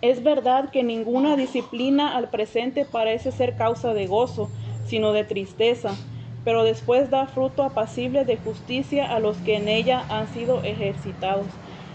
Es 0.00 0.22
verdad 0.22 0.70
que 0.70 0.84
ninguna 0.84 1.36
disciplina 1.36 2.16
al 2.16 2.30
presente 2.30 2.84
parece 2.84 3.32
ser 3.32 3.56
causa 3.56 3.92
de 3.92 4.06
gozo, 4.06 4.48
sino 4.88 5.12
de 5.12 5.24
tristeza, 5.24 5.94
pero 6.44 6.64
después 6.64 7.10
da 7.10 7.26
fruto 7.26 7.62
apacible 7.62 8.24
de 8.24 8.36
justicia 8.36 9.14
a 9.14 9.20
los 9.20 9.36
que 9.38 9.56
en 9.56 9.68
ella 9.68 10.04
han 10.08 10.28
sido 10.28 10.62
ejercitados. 10.62 11.46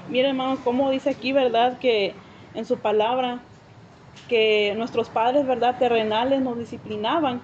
Miren, 0.10 0.32
hermanos, 0.32 0.60
cómo 0.64 0.92
dice 0.92 1.10
aquí, 1.10 1.34
¿verdad? 1.34 1.80
Que 1.80 2.14
en 2.54 2.66
su 2.66 2.78
palabra, 2.78 3.40
que 4.30 4.74
nuestros 4.78 5.10
padres, 5.10 5.46
¿verdad? 5.46 5.78
Terrenales 5.80 6.42
nos 6.42 6.58
disciplinaban 6.58 7.42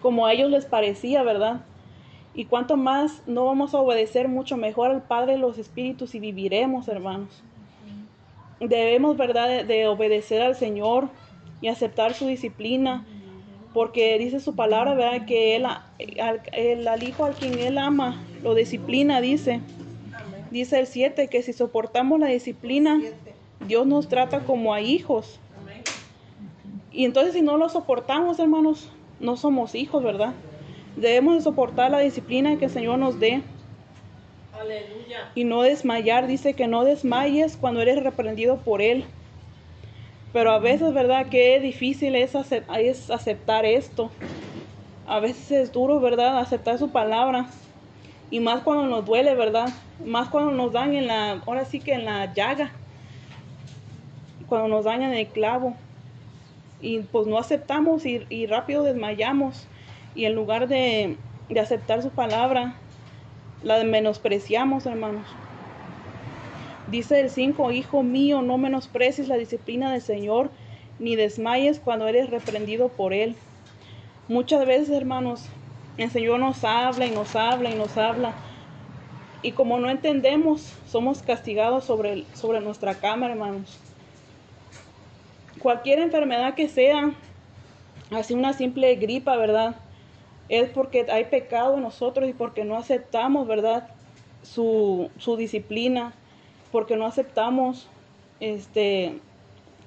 como 0.00 0.26
a 0.26 0.32
ellos 0.32 0.50
les 0.50 0.66
parecía, 0.66 1.22
¿verdad? 1.22 1.64
Y 2.34 2.44
cuanto 2.44 2.76
más 2.76 3.22
no 3.26 3.46
vamos 3.46 3.74
a 3.74 3.78
obedecer 3.78 4.28
mucho 4.28 4.56
mejor 4.56 4.90
al 4.90 5.02
Padre 5.02 5.32
de 5.32 5.38
los 5.38 5.58
Espíritus 5.58 6.14
y 6.14 6.20
viviremos, 6.20 6.86
hermanos. 6.86 7.42
Debemos, 8.60 9.16
¿verdad?, 9.16 9.64
de, 9.64 9.86
obedecer 9.86 10.42
al 10.42 10.54
Señor 10.54 11.08
y 11.60 11.68
aceptar 11.68 12.14
su 12.14 12.26
disciplina, 12.26 13.06
porque 13.76 14.18
dice 14.18 14.40
su 14.40 14.56
palabra, 14.56 14.94
¿verdad?, 14.94 15.26
que 15.26 15.54
él, 15.54 15.66
al, 15.66 16.88
al 16.88 17.02
Hijo 17.02 17.26
al 17.26 17.34
quien 17.34 17.58
Él 17.58 17.76
ama, 17.76 18.24
lo 18.42 18.54
disciplina, 18.54 19.20
dice. 19.20 19.60
Dice 20.50 20.78
el 20.78 20.86
7, 20.86 21.28
que 21.28 21.42
si 21.42 21.52
soportamos 21.52 22.18
la 22.18 22.28
disciplina, 22.28 23.02
Dios 23.66 23.86
nos 23.86 24.08
trata 24.08 24.44
como 24.44 24.72
a 24.72 24.80
hijos. 24.80 25.40
Y 26.90 27.04
entonces 27.04 27.34
si 27.34 27.42
no 27.42 27.58
lo 27.58 27.68
soportamos, 27.68 28.38
hermanos, 28.38 28.88
no 29.20 29.36
somos 29.36 29.74
hijos, 29.74 30.02
¿verdad? 30.02 30.32
Debemos 30.96 31.34
de 31.34 31.42
soportar 31.42 31.90
la 31.90 31.98
disciplina 31.98 32.56
que 32.56 32.64
el 32.64 32.70
Señor 32.70 32.98
nos 32.98 33.20
dé. 33.20 33.42
Aleluya. 34.58 35.32
Y 35.34 35.44
no 35.44 35.60
desmayar, 35.60 36.26
dice 36.26 36.54
que 36.54 36.66
no 36.66 36.84
desmayes 36.84 37.58
cuando 37.58 37.82
eres 37.82 38.02
reprendido 38.02 38.56
por 38.56 38.80
Él. 38.80 39.04
Pero 40.32 40.52
a 40.52 40.58
veces, 40.58 40.92
¿verdad? 40.92 41.28
Que 41.28 41.60
difícil 41.60 42.14
es, 42.14 42.34
aceptar 42.34 43.64
esto. 43.64 44.10
A 45.06 45.20
veces 45.20 45.50
es 45.50 45.72
duro, 45.72 46.00
¿verdad? 46.00 46.38
Aceptar 46.38 46.78
su 46.78 46.90
palabra. 46.90 47.46
Y 48.30 48.40
más 48.40 48.62
cuando 48.62 48.84
nos 48.86 49.04
duele, 49.04 49.34
¿verdad? 49.34 49.68
Más 50.04 50.28
cuando 50.28 50.50
nos 50.50 50.72
dan 50.72 50.94
en 50.94 51.06
la, 51.06 51.40
ahora 51.46 51.64
sí 51.64 51.80
que 51.80 51.94
en 51.94 52.04
la 52.04 52.34
llaga. 52.34 52.72
Cuando 54.48 54.68
nos 54.68 54.84
dañan 54.84 55.14
el 55.14 55.28
clavo. 55.28 55.74
Y 56.80 57.00
pues 57.00 57.26
no 57.26 57.38
aceptamos 57.38 58.04
y, 58.04 58.26
y 58.28 58.46
rápido 58.46 58.82
desmayamos. 58.82 59.66
Y 60.14 60.24
en 60.24 60.34
lugar 60.34 60.68
de, 60.68 61.16
de 61.48 61.60
aceptar 61.60 62.02
su 62.02 62.10
palabra, 62.10 62.74
la 63.62 63.82
menospreciamos, 63.84 64.86
hermanos. 64.86 65.26
Dice 66.86 67.20
el 67.20 67.30
5, 67.30 67.72
Hijo 67.72 68.02
mío, 68.04 68.42
no 68.42 68.58
menosprecies 68.58 69.28
la 69.28 69.36
disciplina 69.36 69.90
del 69.90 70.02
Señor, 70.02 70.50
ni 71.00 71.16
desmayes 71.16 71.80
cuando 71.80 72.06
eres 72.06 72.30
reprendido 72.30 72.88
por 72.88 73.12
Él. 73.12 73.34
Muchas 74.28 74.64
veces, 74.66 74.90
hermanos, 74.90 75.46
el 75.98 76.10
Señor 76.10 76.38
nos 76.38 76.62
habla 76.62 77.06
y 77.06 77.10
nos 77.10 77.34
habla 77.34 77.70
y 77.70 77.74
nos 77.74 77.96
habla. 77.96 78.34
Y 79.42 79.52
como 79.52 79.78
no 79.78 79.90
entendemos, 79.90 80.72
somos 80.86 81.22
castigados 81.22 81.84
sobre, 81.84 82.24
sobre 82.34 82.60
nuestra 82.60 82.94
cama, 82.94 83.26
hermanos. 83.26 83.78
Cualquier 85.58 85.98
enfermedad 85.98 86.54
que 86.54 86.68
sea, 86.68 87.12
así 88.12 88.34
una 88.34 88.52
simple 88.52 88.94
gripa, 88.94 89.36
¿verdad? 89.36 89.74
Es 90.48 90.70
porque 90.70 91.06
hay 91.10 91.24
pecado 91.24 91.74
en 91.74 91.82
nosotros 91.82 92.28
y 92.28 92.32
porque 92.32 92.64
no 92.64 92.76
aceptamos, 92.76 93.48
¿verdad? 93.48 93.88
Su, 94.42 95.10
su 95.18 95.36
disciplina 95.36 96.14
porque 96.76 96.98
no 96.98 97.06
aceptamos 97.06 97.88
este, 98.38 99.18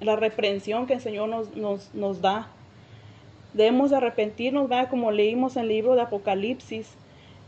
la 0.00 0.16
reprensión 0.16 0.88
que 0.88 0.94
el 0.94 1.00
Señor 1.00 1.28
nos, 1.28 1.54
nos, 1.56 1.94
nos 1.94 2.20
da. 2.20 2.48
Debemos 3.54 3.92
arrepentirnos, 3.92 4.68
¿verdad? 4.68 4.90
como 4.90 5.12
leímos 5.12 5.54
en 5.54 5.62
el 5.62 5.68
libro 5.68 5.94
de 5.94 6.00
Apocalipsis, 6.00 6.92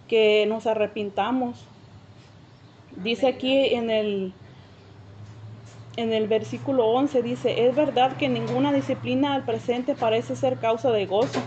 que 0.07 0.47
nos 0.47 0.69
arrepintamos. 0.69 1.67
Dice 2.95 3.27
aquí 3.27 3.75
en 3.75 3.91
el, 3.91 4.33
en 5.97 6.13
el 6.13 6.29
versículo 6.29 6.87
11, 6.87 7.25
dice, 7.25 7.67
es 7.67 7.75
verdad 7.75 8.17
que 8.17 8.29
ninguna 8.29 8.73
disciplina 8.73 9.35
al 9.35 9.45
presente 9.45 9.97
parece 9.97 10.37
ser 10.37 10.59
causa 10.59 10.93
de 10.93 11.07
gozo. 11.07 11.41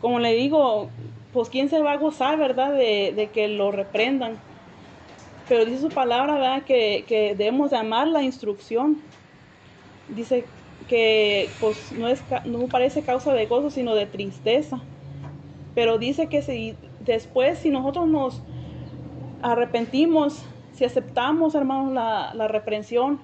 Como 0.00 0.20
le 0.20 0.32
digo, 0.32 0.88
pues 1.34 1.50
quién 1.50 1.68
se 1.68 1.82
va 1.82 1.92
a 1.92 1.96
gozar, 1.98 2.38
¿verdad? 2.38 2.72
De, 2.72 3.12
de 3.14 3.28
que 3.28 3.48
lo 3.48 3.72
reprendan 3.72 4.38
pero 5.52 5.66
dice 5.66 5.82
su 5.82 5.90
palabra, 5.90 6.32
¿verdad? 6.36 6.62
Que, 6.62 7.04
que 7.06 7.34
debemos 7.34 7.72
de 7.72 7.76
amar 7.76 8.08
la 8.08 8.22
instrucción. 8.22 9.02
Dice 10.08 10.46
que 10.88 11.50
pues 11.60 11.92
no, 11.92 12.08
es, 12.08 12.22
no 12.46 12.68
parece 12.68 13.02
causa 13.02 13.34
de 13.34 13.44
gozo, 13.44 13.68
sino 13.68 13.94
de 13.94 14.06
tristeza. 14.06 14.80
Pero 15.74 15.98
dice 15.98 16.28
que 16.28 16.40
si 16.40 16.74
después, 17.00 17.58
si 17.58 17.68
nosotros 17.68 18.08
nos 18.08 18.40
arrepentimos, 19.42 20.42
si 20.72 20.86
aceptamos, 20.86 21.54
hermanos, 21.54 21.92
la, 21.92 22.32
la 22.32 22.48
reprensión 22.48 23.20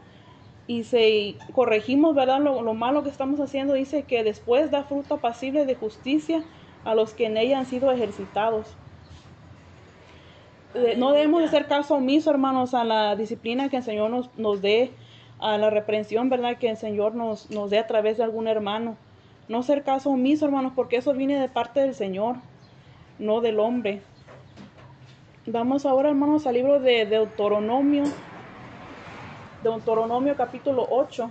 y 0.66 0.84
si 0.84 1.38
corregimos, 1.54 2.14
¿verdad? 2.14 2.42
Lo, 2.42 2.60
lo, 2.60 2.74
malo 2.74 3.04
que 3.04 3.08
estamos 3.08 3.40
haciendo, 3.40 3.72
dice 3.72 4.02
que 4.02 4.22
después 4.22 4.70
da 4.70 4.84
fruto 4.84 5.14
apacible 5.14 5.64
de 5.64 5.76
justicia 5.76 6.44
a 6.84 6.94
los 6.94 7.14
que 7.14 7.24
en 7.24 7.38
ella 7.38 7.58
han 7.58 7.64
sido 7.64 7.90
ejercitados 7.90 8.76
no 10.96 11.12
debemos 11.12 11.42
hacer 11.42 11.66
caso 11.66 11.94
omiso, 11.94 12.30
hermanos, 12.30 12.74
a 12.74 12.84
la 12.84 13.16
disciplina 13.16 13.68
que 13.68 13.78
el 13.78 13.82
Señor 13.82 14.10
nos, 14.10 14.36
nos 14.38 14.60
dé, 14.60 14.92
a 15.40 15.56
la 15.56 15.70
reprensión, 15.70 16.28
¿verdad? 16.28 16.58
Que 16.58 16.70
el 16.70 16.76
Señor 16.76 17.14
nos, 17.14 17.50
nos 17.50 17.70
dé 17.70 17.78
a 17.78 17.86
través 17.86 18.18
de 18.18 18.24
algún 18.24 18.48
hermano. 18.48 18.96
No 19.48 19.62
ser 19.62 19.82
caso 19.82 20.10
omiso, 20.10 20.44
hermanos, 20.44 20.72
porque 20.74 20.96
eso 20.96 21.12
viene 21.14 21.38
de 21.38 21.48
parte 21.48 21.80
del 21.80 21.94
Señor, 21.94 22.36
no 23.18 23.40
del 23.40 23.60
hombre. 23.60 24.02
Vamos 25.46 25.86
ahora, 25.86 26.10
hermanos, 26.10 26.46
al 26.46 26.54
libro 26.54 26.80
de 26.80 27.06
Deuteronomio, 27.06 28.04
Deuteronomio 29.62 30.36
capítulo 30.36 30.86
8. 30.90 31.30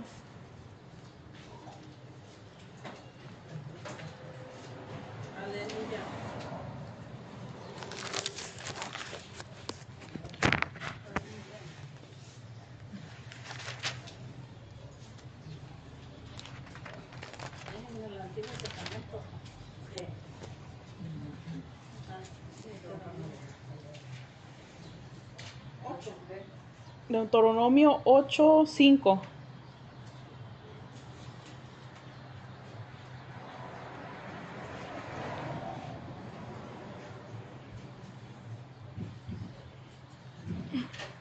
Deuteronomio 27.18 28.00
8, 28.04 28.64
5. 28.64 29.20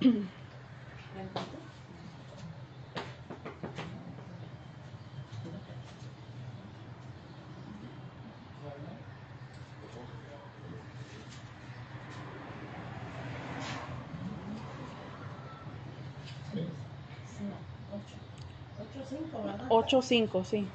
Ocho, 19.80 20.02
cinco, 20.02 20.44
sí. 20.44 20.66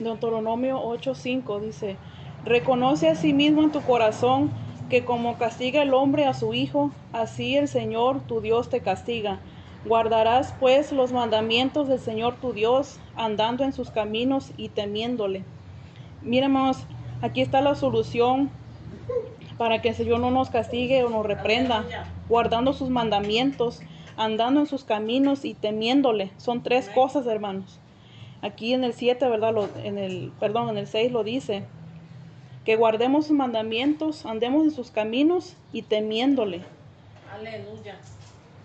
Deuteronomio 0.00 0.82
8:5 0.82 1.60
dice, 1.60 1.98
reconoce 2.44 3.10
a 3.10 3.14
sí 3.14 3.32
mismo 3.32 3.62
en 3.62 3.70
tu 3.70 3.80
corazón 3.82 4.50
que 4.88 5.04
como 5.04 5.38
castiga 5.38 5.82
el 5.82 5.94
hombre 5.94 6.24
a 6.24 6.34
su 6.34 6.52
hijo, 6.52 6.90
así 7.12 7.54
el 7.54 7.68
Señor 7.68 8.22
tu 8.22 8.40
Dios 8.40 8.70
te 8.70 8.80
castiga. 8.80 9.38
Guardarás 9.84 10.52
pues 10.58 10.90
los 10.90 11.12
mandamientos 11.12 11.86
del 11.86 12.00
Señor 12.00 12.40
tu 12.40 12.52
Dios, 12.52 12.98
andando 13.14 13.62
en 13.62 13.72
sus 13.72 13.92
caminos 13.92 14.52
y 14.56 14.70
temiéndole. 14.70 15.44
Miremos, 16.22 16.78
aquí 17.22 17.40
está 17.40 17.60
la 17.60 17.76
solución 17.76 18.50
para 19.60 19.82
que 19.82 19.90
el 19.90 19.94
Señor 19.94 20.20
no 20.20 20.30
nos 20.30 20.48
castigue 20.48 21.04
o 21.04 21.10
nos 21.10 21.26
reprenda, 21.26 21.84
guardando 22.30 22.72
sus 22.72 22.88
mandamientos, 22.88 23.82
andando 24.16 24.60
en 24.60 24.66
sus 24.66 24.84
caminos 24.84 25.44
y 25.44 25.52
temiéndole. 25.52 26.30
Son 26.38 26.62
tres 26.62 26.88
cosas, 26.88 27.26
hermanos. 27.26 27.78
Aquí 28.40 28.72
en 28.72 28.84
el 28.84 28.94
7, 28.94 29.28
¿verdad? 29.28 29.54
en 29.84 29.98
el, 29.98 30.32
perdón, 30.40 30.70
en 30.70 30.78
el 30.78 30.86
6 30.86 31.12
lo 31.12 31.24
dice. 31.24 31.64
Que 32.64 32.76
guardemos 32.76 33.26
sus 33.26 33.36
mandamientos, 33.36 34.24
andemos 34.24 34.64
en 34.64 34.70
sus 34.70 34.90
caminos 34.90 35.58
y 35.74 35.82
temiéndole. 35.82 36.62
Aleluya. 37.30 37.98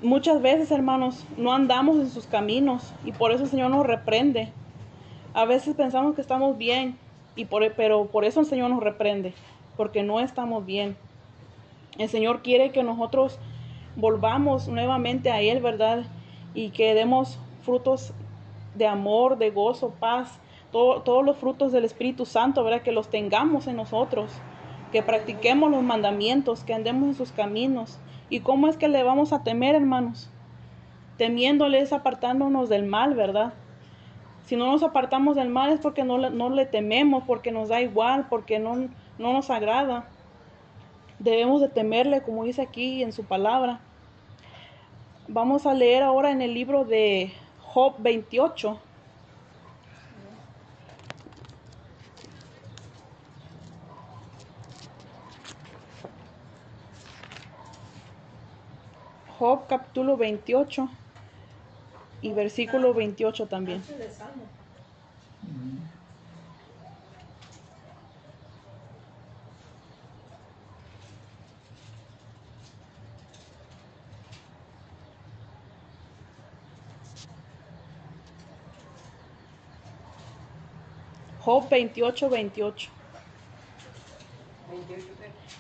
Muchas 0.01 0.41
veces, 0.41 0.71
hermanos, 0.71 1.25
no 1.36 1.51
andamos 1.51 1.97
en 1.99 2.10
sus 2.10 2.25
caminos 2.25 2.93
y 3.03 3.12
por 3.12 3.34
eso 3.34 3.43
el 3.43 3.49
Señor 3.49 3.69
nos 3.69 3.86
reprende. 3.86 4.53
A 5.34 5.43
veces 5.43 5.75
pensamos 5.75 6.15
que 6.15 6.21
estamos 6.21 6.58
bien, 6.58 6.97
y 7.36 7.43
por, 7.43 7.69
pero 7.73 8.05
por 8.05 8.23
eso 8.23 8.39
el 8.39 8.45
Señor 8.45 8.69
nos 8.69 8.81
reprende 8.81 9.34
porque 9.77 10.03
no 10.03 10.19
estamos 10.19 10.65
bien. 10.65 10.97
El 11.97 12.09
Señor 12.09 12.41
quiere 12.41 12.71
que 12.71 12.83
nosotros 12.83 13.39
volvamos 13.95 14.67
nuevamente 14.67 15.31
a 15.31 15.41
Él, 15.41 15.61
¿verdad? 15.61 16.03
Y 16.53 16.71
que 16.71 16.93
demos 16.93 17.39
frutos 17.61 18.13
de 18.75 18.88
amor, 18.88 19.38
de 19.38 19.51
gozo, 19.51 19.93
paz, 19.99 20.39
todos 20.71 21.25
los 21.25 21.38
frutos 21.38 21.71
del 21.71 21.85
Espíritu 21.85 22.25
Santo, 22.25 22.63
¿verdad? 22.63 22.81
Que 22.81 22.91
los 22.91 23.09
tengamos 23.09 23.67
en 23.67 23.77
nosotros, 23.77 24.31
que 24.91 25.01
practiquemos 25.01 25.71
los 25.71 25.83
mandamientos, 25.83 26.65
que 26.65 26.73
andemos 26.73 27.07
en 27.07 27.15
sus 27.15 27.31
caminos. 27.31 27.97
¿Y 28.29 28.41
cómo 28.41 28.67
es 28.67 28.75
que 28.75 28.89
le 28.89 29.03
vamos 29.03 29.31
a 29.31 29.43
temer, 29.43 29.75
hermanos? 29.75 30.29
Temiéndoles, 31.17 31.93
apartándonos 31.93 32.67
del 32.67 32.85
mal, 32.85 33.13
¿verdad? 33.13 33.53
Si 34.43 34.57
no 34.57 34.69
nos 34.69 34.83
apartamos 34.83 35.38
del 35.38 35.49
mal 35.49 35.71
es 35.71 35.79
porque 35.79 36.03
no 36.03 36.49
le 36.49 36.65
tememos, 36.65 37.23
porque 37.25 37.51
nos 37.51 37.69
da 37.69 37.81
igual, 37.81 38.27
porque 38.29 38.59
no, 38.59 38.89
no 39.17 39.34
nos 39.34 39.49
agrada. 39.49 40.08
Debemos 41.19 41.62
de 41.62 41.69
temerle, 41.69 42.21
como 42.21 42.43
dice 42.43 42.62
aquí 42.62 43.04
en 43.04 43.13
su 43.13 43.23
palabra. 43.23 43.80
Vamos 45.28 45.65
a 45.65 45.73
leer 45.73 46.04
ahora 46.04 46.32
en 46.32 46.41
el 46.41 46.54
libro 46.54 46.86
de 46.86 47.32
Job 47.62 47.95
28. 47.99 48.80
Job 59.38 59.67
capítulo 59.67 60.15
28. 60.15 60.89
y 62.21 62.34
versículo 62.34 62.93
28 62.93 63.45
también. 63.47 63.84
Job 81.45 81.69
28, 81.69 82.27
28. 82.27 82.89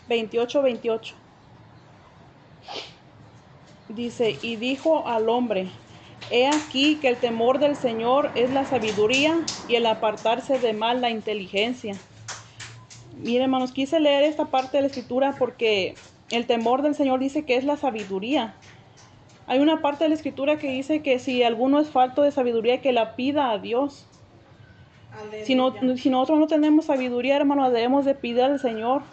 28, 0.07 0.61
28. 0.63 1.15
Dice, 3.89 4.35
y 4.41 4.55
dijo 4.55 5.07
al 5.07 5.29
hombre, 5.29 5.69
he 6.31 6.47
aquí 6.47 6.95
que 6.99 7.09
el 7.09 7.17
temor 7.17 7.59
del 7.59 7.75
Señor 7.75 8.31
es 8.33 8.49
la 8.51 8.65
sabiduría 8.65 9.37
y 9.69 9.75
el 9.75 9.85
apartarse 9.85 10.57
de 10.57 10.73
mal 10.73 11.01
la 11.01 11.11
inteligencia. 11.11 11.95
Miren, 13.19 13.43
hermanos, 13.43 13.71
quise 13.71 13.99
leer 13.99 14.23
esta 14.23 14.45
parte 14.45 14.77
de 14.77 14.81
la 14.81 14.87
escritura 14.87 15.35
porque 15.37 15.93
el 16.31 16.47
temor 16.47 16.81
del 16.81 16.95
Señor 16.95 17.19
dice 17.19 17.45
que 17.45 17.57
es 17.57 17.63
la 17.63 17.77
sabiduría. 17.77 18.55
Hay 19.45 19.59
una 19.59 19.83
parte 19.83 20.05
de 20.05 20.09
la 20.09 20.15
escritura 20.15 20.57
que 20.57 20.71
dice 20.71 21.03
que 21.03 21.19
si 21.19 21.43
alguno 21.43 21.79
es 21.79 21.91
falto 21.91 22.23
de 22.23 22.31
sabiduría, 22.31 22.81
que 22.81 22.91
la 22.91 23.15
pida 23.15 23.51
a 23.51 23.59
Dios. 23.59 24.07
Si, 25.43 25.57
si 25.97 26.09
nosotros 26.09 26.39
no 26.39 26.47
tenemos 26.47 26.85
sabiduría, 26.85 27.37
hermanos, 27.37 27.71
debemos 27.71 28.05
de 28.05 28.15
pedir 28.15 28.41
al 28.41 28.59
Señor 28.59 29.03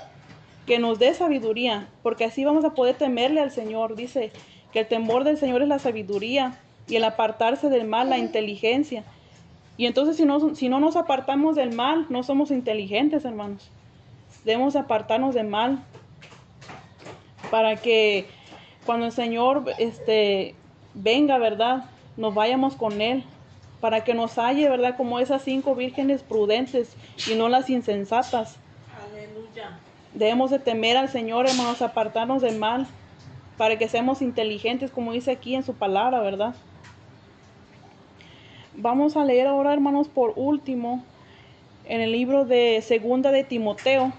que 0.67 0.79
nos 0.79 0.99
dé 0.99 1.15
sabiduría, 1.15 1.89
porque 2.03 2.25
así 2.25 2.45
vamos 2.45 2.65
a 2.65 2.75
poder 2.75 2.97
temerle 2.97 3.41
al 3.41 3.51
Señor. 3.51 3.97
Dice 3.97 4.33
que 4.73 4.81
el 4.81 4.87
temor 4.87 5.25
del 5.25 5.37
Señor 5.37 5.63
es 5.63 5.69
la 5.69 5.79
sabiduría 5.79 6.59
y 6.89 6.97
el 6.97 7.05
apartarse 7.05 7.69
del 7.69 7.87
mal, 7.87 8.11
la 8.11 8.19
inteligencia. 8.19 9.05
Y 9.77 9.87
entonces 9.87 10.17
si 10.17 10.25
no, 10.25 10.55
si 10.55 10.69
no 10.69 10.81
nos 10.81 10.97
apartamos 10.97 11.57
del 11.57 11.75
mal, 11.75 12.07
no 12.09 12.23
somos 12.23 12.51
inteligentes, 12.51 13.25
hermanos. 13.25 13.71
Debemos 14.45 14.77
apartarnos 14.77 15.35
del 15.35 15.47
mal 15.47 15.83
para 17.51 17.77
que 17.77 18.27
cuando 18.87 19.07
el 19.07 19.13
Señor 19.13 19.65
este, 19.79 20.55
venga, 20.95 21.39
¿verdad? 21.39 21.85
Nos 22.17 22.35
vayamos 22.35 22.77
con 22.77 23.01
Él, 23.01 23.25
para 23.83 24.05
que 24.05 24.15
nos 24.15 24.39
halle, 24.39 24.69
¿verdad? 24.69 24.97
Como 24.97 25.19
esas 25.19 25.43
cinco 25.43 25.75
vírgenes 25.75 26.23
prudentes 26.23 26.97
y 27.29 27.35
no 27.35 27.49
las 27.49 27.69
insensatas. 27.69 28.55
Aleluya. 29.11 29.77
Debemos 30.15 30.53
de 30.53 30.61
temer 30.61 30.97
al 30.97 31.09
Señor, 31.09 31.49
hermanos, 31.49 31.83
apartarnos 31.83 32.43
del 32.43 32.61
mal, 32.61 32.87
para 33.59 33.79
que 33.79 33.89
seamos 33.89 34.23
inteligentes, 34.23 34.93
como 34.93 35.13
dice 35.13 35.33
aquí 35.33 35.57
en 35.57 35.65
su 35.65 35.75
palabra, 35.75 36.21
¿verdad? 36.21 36.55
Vamos 38.77 39.17
a 39.17 39.25
leer 39.25 39.49
ahora, 39.49 39.73
hermanos, 39.73 40.07
por 40.07 40.33
último, 40.37 41.03
en 41.85 42.01
el 42.01 42.13
libro 42.13 42.45
de 42.45 42.83
Segunda 42.83 43.33
de 43.33 43.43
Timoteo. 43.43 44.13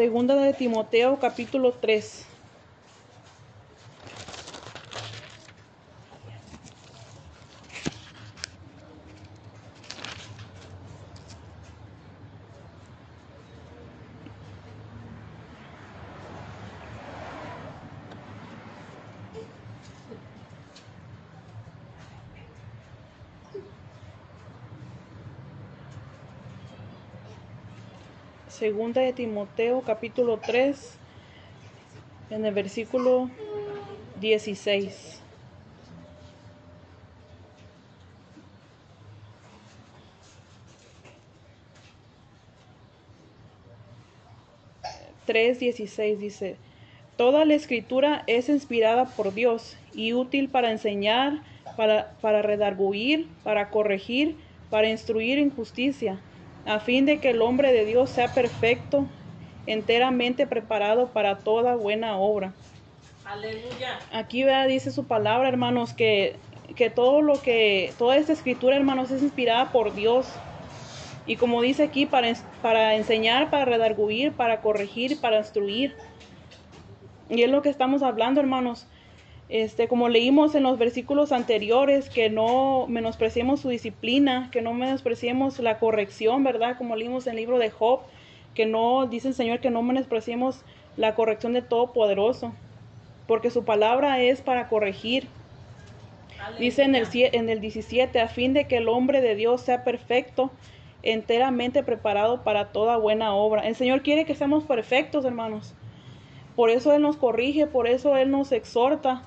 Segunda 0.00 0.34
de 0.34 0.54
Timoteo, 0.54 1.18
capítulo 1.18 1.72
3. 1.72 2.29
Segunda 28.60 29.00
de 29.00 29.14
Timoteo, 29.14 29.80
capítulo 29.80 30.36
3, 30.36 30.98
en 32.28 32.44
el 32.44 32.52
versículo 32.52 33.30
16. 34.20 35.22
Tres 45.24 45.58
dieciséis 45.58 46.18
dice, 46.18 46.56
Toda 47.16 47.46
la 47.46 47.54
escritura 47.54 48.24
es 48.26 48.50
inspirada 48.50 49.06
por 49.06 49.32
Dios 49.32 49.78
y 49.94 50.12
útil 50.12 50.50
para 50.50 50.70
enseñar, 50.70 51.40
para, 51.78 52.12
para 52.20 52.42
redarguir, 52.42 53.26
para 53.42 53.70
corregir, 53.70 54.36
para 54.68 54.90
instruir 54.90 55.38
en 55.38 55.48
justicia, 55.48 56.20
a 56.66 56.80
fin 56.80 57.06
de 57.06 57.18
que 57.18 57.30
el 57.30 57.42
hombre 57.42 57.72
de 57.72 57.84
Dios 57.84 58.10
sea 58.10 58.32
perfecto, 58.32 59.06
enteramente 59.66 60.46
preparado 60.46 61.08
para 61.08 61.38
toda 61.38 61.76
buena 61.76 62.16
obra. 62.16 62.52
Aleluya. 63.24 63.98
Aquí 64.12 64.42
¿verdad? 64.42 64.66
dice 64.68 64.90
su 64.90 65.04
palabra, 65.04 65.48
hermanos, 65.48 65.92
que, 65.92 66.36
que 66.74 66.90
todo 66.90 67.22
lo 67.22 67.40
que, 67.40 67.92
toda 67.98 68.16
esta 68.16 68.32
escritura, 68.32 68.76
hermanos, 68.76 69.10
es 69.10 69.22
inspirada 69.22 69.70
por 69.70 69.94
Dios. 69.94 70.26
Y 71.26 71.36
como 71.36 71.62
dice 71.62 71.84
aquí, 71.84 72.06
para, 72.06 72.32
para 72.62 72.96
enseñar, 72.96 73.50
para 73.50 73.64
redarguir, 73.64 74.32
para 74.32 74.60
corregir, 74.60 75.20
para 75.20 75.38
instruir. 75.38 75.94
Y 77.28 77.42
es 77.42 77.50
lo 77.50 77.62
que 77.62 77.68
estamos 77.68 78.02
hablando, 78.02 78.40
hermanos. 78.40 78.86
Este, 79.50 79.88
como 79.88 80.08
leímos 80.08 80.54
en 80.54 80.62
los 80.62 80.78
versículos 80.78 81.32
anteriores, 81.32 82.08
que 82.08 82.30
no 82.30 82.86
menospreciemos 82.86 83.58
su 83.58 83.68
disciplina, 83.68 84.48
que 84.52 84.62
no 84.62 84.72
menospreciemos 84.74 85.58
la 85.58 85.80
corrección, 85.80 86.44
¿verdad? 86.44 86.78
Como 86.78 86.94
leímos 86.94 87.26
en 87.26 87.32
el 87.32 87.38
libro 87.38 87.58
de 87.58 87.70
Job, 87.70 88.02
que 88.54 88.66
no, 88.66 89.08
dice 89.08 89.26
el 89.28 89.34
Señor, 89.34 89.58
que 89.58 89.70
no 89.70 89.82
menospreciemos 89.82 90.62
la 90.96 91.16
corrección 91.16 91.52
de 91.52 91.62
Todopoderoso, 91.62 92.52
porque 93.26 93.50
su 93.50 93.64
palabra 93.64 94.20
es 94.20 94.40
para 94.40 94.68
corregir. 94.68 95.26
Dice 96.60 96.84
en 96.84 96.94
el, 96.94 97.08
en 97.12 97.48
el 97.50 97.60
17, 97.60 98.20
a 98.20 98.28
fin 98.28 98.54
de 98.54 98.68
que 98.68 98.76
el 98.76 98.88
hombre 98.88 99.20
de 99.20 99.34
Dios 99.34 99.62
sea 99.62 99.82
perfecto, 99.82 100.52
enteramente 101.02 101.82
preparado 101.82 102.44
para 102.44 102.70
toda 102.70 102.98
buena 102.98 103.34
obra. 103.34 103.66
El 103.66 103.74
Señor 103.74 104.02
quiere 104.02 104.24
que 104.26 104.36
seamos 104.36 104.62
perfectos, 104.62 105.24
hermanos. 105.24 105.74
Por 106.54 106.70
eso 106.70 106.92
Él 106.92 107.02
nos 107.02 107.16
corrige, 107.16 107.66
por 107.66 107.88
eso 107.88 108.16
Él 108.16 108.30
nos 108.30 108.52
exhorta, 108.52 109.24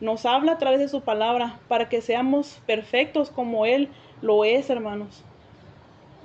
nos 0.00 0.24
habla 0.24 0.52
a 0.52 0.58
través 0.58 0.80
de 0.80 0.88
su 0.88 1.02
palabra, 1.02 1.58
para 1.68 1.88
que 1.88 2.00
seamos 2.00 2.60
perfectos 2.66 3.30
como 3.30 3.66
Él 3.66 3.88
lo 4.22 4.44
es, 4.44 4.70
hermanos. 4.70 5.24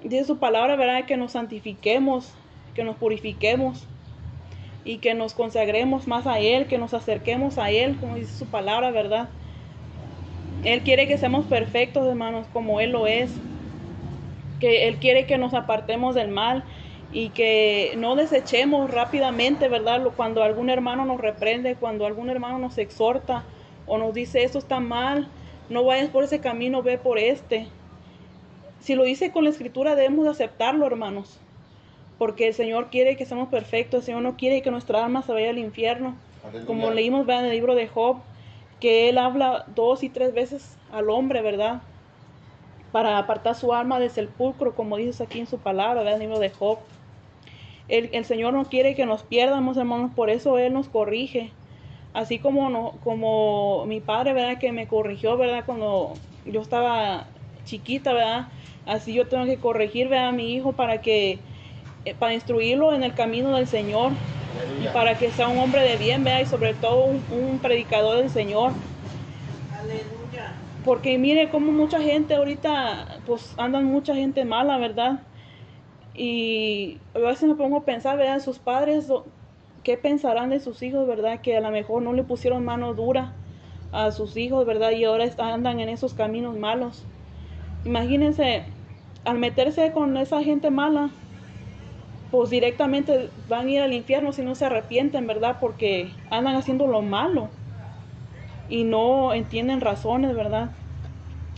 Dice 0.04 0.24
su 0.24 0.38
palabra, 0.38 0.76
¿verdad? 0.76 1.06
Que 1.06 1.18
nos 1.18 1.34
santifiquemos, 1.34 2.34
que 2.74 2.84
nos 2.84 2.96
purifiquemos 2.96 3.88
y 4.84 5.00
que 5.00 5.14
nos 5.14 5.34
consagremos 5.34 6.08
más 6.08 6.28
a 6.28 6.40
Él, 6.40 6.68
que 6.68 6.78
nos 6.78 6.94
acerquemos 6.94 7.58
a 7.58 7.72
Él, 7.72 7.98
como 8.00 8.16
dice 8.16 8.38
su 8.38 8.46
palabra, 8.46 8.92
¿verdad? 8.92 9.30
Él 10.64 10.82
quiere 10.82 11.08
que 11.08 11.18
seamos 11.18 11.46
perfectos, 11.46 12.08
hermanos, 12.08 12.48
como 12.54 12.80
Él 12.80 12.92
lo 12.92 13.08
es. 13.08 13.32
Que 14.60 14.88
Él 14.88 14.98
quiere 14.98 15.26
que 15.26 15.38
nos 15.38 15.54
apartemos 15.54 16.16
del 16.16 16.30
mal 16.30 16.64
y 17.12 17.30
que 17.30 17.94
no 17.98 18.16
desechemos 18.16 18.90
rápidamente, 18.90 19.68
¿verdad? 19.68 20.02
Cuando 20.16 20.44
algún 20.44 20.70
hermano 20.70 21.06
nos 21.06 21.20
reprende, 21.20 21.76
cuando 21.76 22.06
algún 22.06 22.30
hermano 22.30 22.58
nos 22.58 22.78
exhorta 22.78 23.44
o 23.88 23.98
nos 23.98 24.14
dice 24.14 24.44
esto 24.44 24.58
está 24.58 24.80
mal, 24.80 25.28
no 25.70 25.84
vayas 25.84 26.10
por 26.10 26.24
ese 26.24 26.40
camino, 26.40 26.84
ve 26.84 26.98
por 26.98 27.18
este. 27.18 27.68
Si 28.80 28.96
lo 28.96 29.04
dice 29.04 29.32
con 29.32 29.44
la 29.44 29.50
escritura 29.50 29.96
debemos 29.96 30.26
de 30.26 30.32
aceptarlo, 30.32 30.86
hermanos. 30.86 31.40
Porque 32.18 32.48
el 32.48 32.54
Señor 32.54 32.90
quiere 32.90 33.18
que 33.18 33.26
seamos 33.26 33.50
perfectos, 33.50 34.02
el 34.02 34.06
Señor 34.06 34.22
no 34.22 34.38
quiere 34.38 34.62
que 34.62 34.72
nuestra 34.72 35.04
alma 35.04 35.22
se 35.22 35.34
vaya 35.34 35.50
al 35.50 35.58
infierno. 35.58 36.16
Aleluya. 36.44 36.66
Como 36.66 36.92
leímos 36.92 37.26
¿verdad? 37.26 37.44
en 37.44 37.50
el 37.50 37.56
libro 37.56 37.76
de 37.76 37.88
Job, 37.88 38.18
que 38.80 39.10
él 39.10 39.18
habla 39.18 39.66
dos 39.76 40.04
y 40.04 40.10
tres 40.10 40.34
veces 40.34 40.78
al 40.92 41.10
hombre, 41.10 41.42
¿verdad? 41.42 41.82
Para 42.92 43.18
apartar 43.18 43.56
su 43.56 43.74
alma 43.74 44.00
del 44.00 44.12
sepulcro, 44.12 44.76
como 44.76 44.98
dices 44.98 45.20
aquí 45.20 45.40
en 45.40 45.48
su 45.48 45.58
palabra, 45.58 46.02
¿verdad? 46.02 46.16
En 46.16 46.22
el 46.22 46.28
libro 46.28 46.40
de 46.40 46.52
Job. 46.52 46.78
El, 47.88 48.10
el 48.14 48.26
Señor 48.26 48.54
no 48.54 48.66
quiere 48.66 48.96
que 48.96 49.06
nos 49.06 49.24
pierdamos, 49.24 49.78
hermanos, 49.78 50.12
por 50.16 50.30
eso 50.30 50.58
Él 50.58 50.74
nos 50.74 50.88
corrige. 50.88 51.52
Así 52.16 52.40
como, 52.40 52.70
no, 52.70 52.94
como 53.04 53.86
mi 53.88 54.00
padre, 54.00 54.32
¿verdad? 54.32 54.58
Que 54.58 54.72
me 54.72 54.88
corrigió, 54.88 55.36
¿verdad? 55.36 55.64
Cuando 55.66 56.14
yo 56.46 56.62
estaba 56.62 57.26
chiquita, 57.66 58.14
¿verdad? 58.14 58.48
Así 58.86 59.14
yo 59.14 59.28
tengo 59.28 59.44
que 59.44 59.58
corregir, 59.58 60.08
¿verdad? 60.08 60.30
A 60.30 60.32
mi 60.32 60.54
hijo 60.56 60.72
para 60.72 61.02
que, 61.02 61.40
eh, 62.06 62.16
para 62.18 62.34
instruirlo 62.34 62.94
en 62.94 63.04
el 63.04 63.14
camino 63.14 63.54
del 63.58 63.68
Señor 63.68 64.14
y 64.82 64.88
para 64.94 65.18
que 65.18 65.30
sea 65.32 65.50
un 65.50 65.60
hombre 65.60 65.82
de 65.82 65.98
bien, 65.98 66.24
vea, 66.24 66.42
y 66.42 66.46
sobre 66.46 66.74
todo 66.74 67.04
un, 67.04 67.22
un 67.32 67.60
predicador 67.60 68.20
del 68.20 68.30
Señor. 68.30 68.72
Aleluya. 69.78 70.54
Porque 70.86 71.18
mire 71.18 71.50
cómo 71.50 71.74
mucha 71.74 72.00
gente 72.00 72.36
ahorita, 72.36 73.20
pues 73.26 73.54
andan 73.58 73.84
mucha 73.84 74.16
gente 74.16 74.46
mala, 74.46 74.78
¿verdad? 74.78 75.20
Y 76.14 76.98
a 77.14 77.20
veces 77.20 77.50
me 77.50 77.56
pongo 77.56 77.76
a 77.76 77.84
pensar, 77.84 78.18
¿verdad? 78.18 78.40
Sus 78.40 78.58
padres, 78.58 79.12
¿qué 79.86 79.98
pensarán 79.98 80.50
de 80.50 80.60
sus 80.60 80.82
hijos, 80.82 81.08
verdad? 81.08 81.40
Que 81.40 81.56
a 81.56 81.62
lo 81.62 81.70
mejor 81.70 82.02
no 82.02 82.12
le 82.12 82.24
pusieron 82.24 82.66
mano 82.66 82.94
dura 82.96 83.32
a 83.94 84.12
sus 84.12 84.36
hijos, 84.36 84.66
¿verdad? 84.66 84.92
Y 84.92 85.06
ahora 85.06 85.26
andan 85.38 85.80
en 85.80 85.88
esos 85.88 86.14
caminos 86.14 86.58
malos. 86.58 87.06
Imagínense, 87.86 88.66
al 89.24 89.38
meterse 89.38 89.92
con 89.94 90.18
esa 90.18 90.44
gente 90.44 90.72
mala, 90.72 91.12
pues 92.32 92.50
directamente 92.50 93.30
van 93.48 93.68
a 93.68 93.72
ir 93.72 93.82
al 93.82 93.94
infierno 93.94 94.34
si 94.34 94.42
no 94.42 94.56
se 94.56 94.66
arrepienten, 94.66 95.28
¿verdad? 95.28 95.58
Porque 95.62 96.12
andan 96.32 96.56
haciendo 96.56 96.88
lo 96.88 97.04
malo 97.04 97.50
y 98.68 98.84
no 98.84 99.34
entienden 99.34 99.82
razones, 99.82 100.36
¿verdad? 100.36 100.72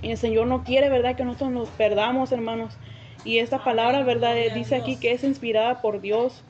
Y 0.02 0.12
el 0.12 0.18
Señor 0.18 0.48
no 0.48 0.66
quiere, 0.66 0.90
¿verdad? 0.90 1.16
Que 1.16 1.24
nosotros 1.24 1.52
nos 1.52 1.70
perdamos, 1.70 2.34
hermanos. 2.34 2.78
Y 3.24 3.40
esta 3.40 3.64
palabra, 3.64 4.04
¿verdad? 4.04 4.36
Dice 4.54 4.76
aquí 4.76 4.98
que 4.98 5.14
es 5.14 5.24
inspirada 5.24 5.82
por 5.82 6.02
Dios, 6.02 6.44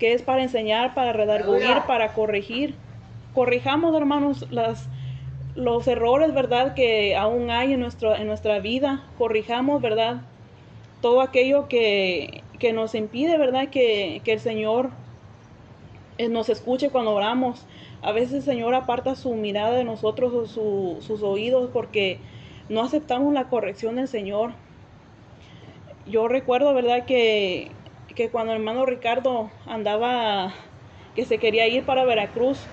que 0.00 0.14
es 0.14 0.22
para 0.22 0.42
enseñar, 0.42 0.94
para 0.94 1.12
redarguir, 1.12 1.68
para 1.86 2.12
corregir. 2.14 2.74
Corrijamos, 3.34 3.94
hermanos, 3.94 4.46
las, 4.50 4.88
los 5.54 5.86
errores, 5.86 6.34
¿verdad? 6.34 6.74
Que 6.74 7.14
aún 7.14 7.50
hay 7.50 7.74
en, 7.74 7.80
nuestro, 7.80 8.16
en 8.16 8.26
nuestra 8.26 8.58
vida. 8.58 9.04
Corrijamos, 9.18 9.80
¿verdad? 9.80 10.22
Todo 11.02 11.20
aquello 11.20 11.68
que, 11.68 12.42
que 12.58 12.72
nos 12.72 12.94
impide, 12.96 13.38
¿verdad? 13.38 13.68
Que, 13.68 14.20
que 14.24 14.32
el 14.32 14.40
Señor 14.40 14.90
eh, 16.18 16.28
nos 16.28 16.48
escuche 16.48 16.90
cuando 16.90 17.12
oramos. 17.14 17.64
A 18.02 18.12
veces 18.12 18.32
el 18.32 18.42
Señor 18.42 18.74
aparta 18.74 19.14
su 19.14 19.34
mirada 19.34 19.72
de 19.72 19.84
nosotros 19.84 20.32
o 20.32 20.46
su- 20.46 20.96
sus 21.06 21.22
oídos 21.22 21.70
porque 21.72 22.18
no 22.70 22.82
aceptamos 22.82 23.32
la 23.34 23.44
corrección 23.48 23.96
del 23.96 24.08
Señor. 24.08 24.52
Yo 26.06 26.26
recuerdo, 26.26 26.72
¿verdad? 26.74 27.04
Que, 27.04 27.70
que 28.14 28.30
cuando 28.30 28.52
el 28.52 28.58
hermano 28.58 28.86
Ricardo 28.86 29.52
andaba, 29.66 30.54
que 31.14 31.24
se 31.26 31.38
quería 31.38 31.68
ir 31.68 31.84
para 31.84 32.04
Veracruz, 32.04 32.70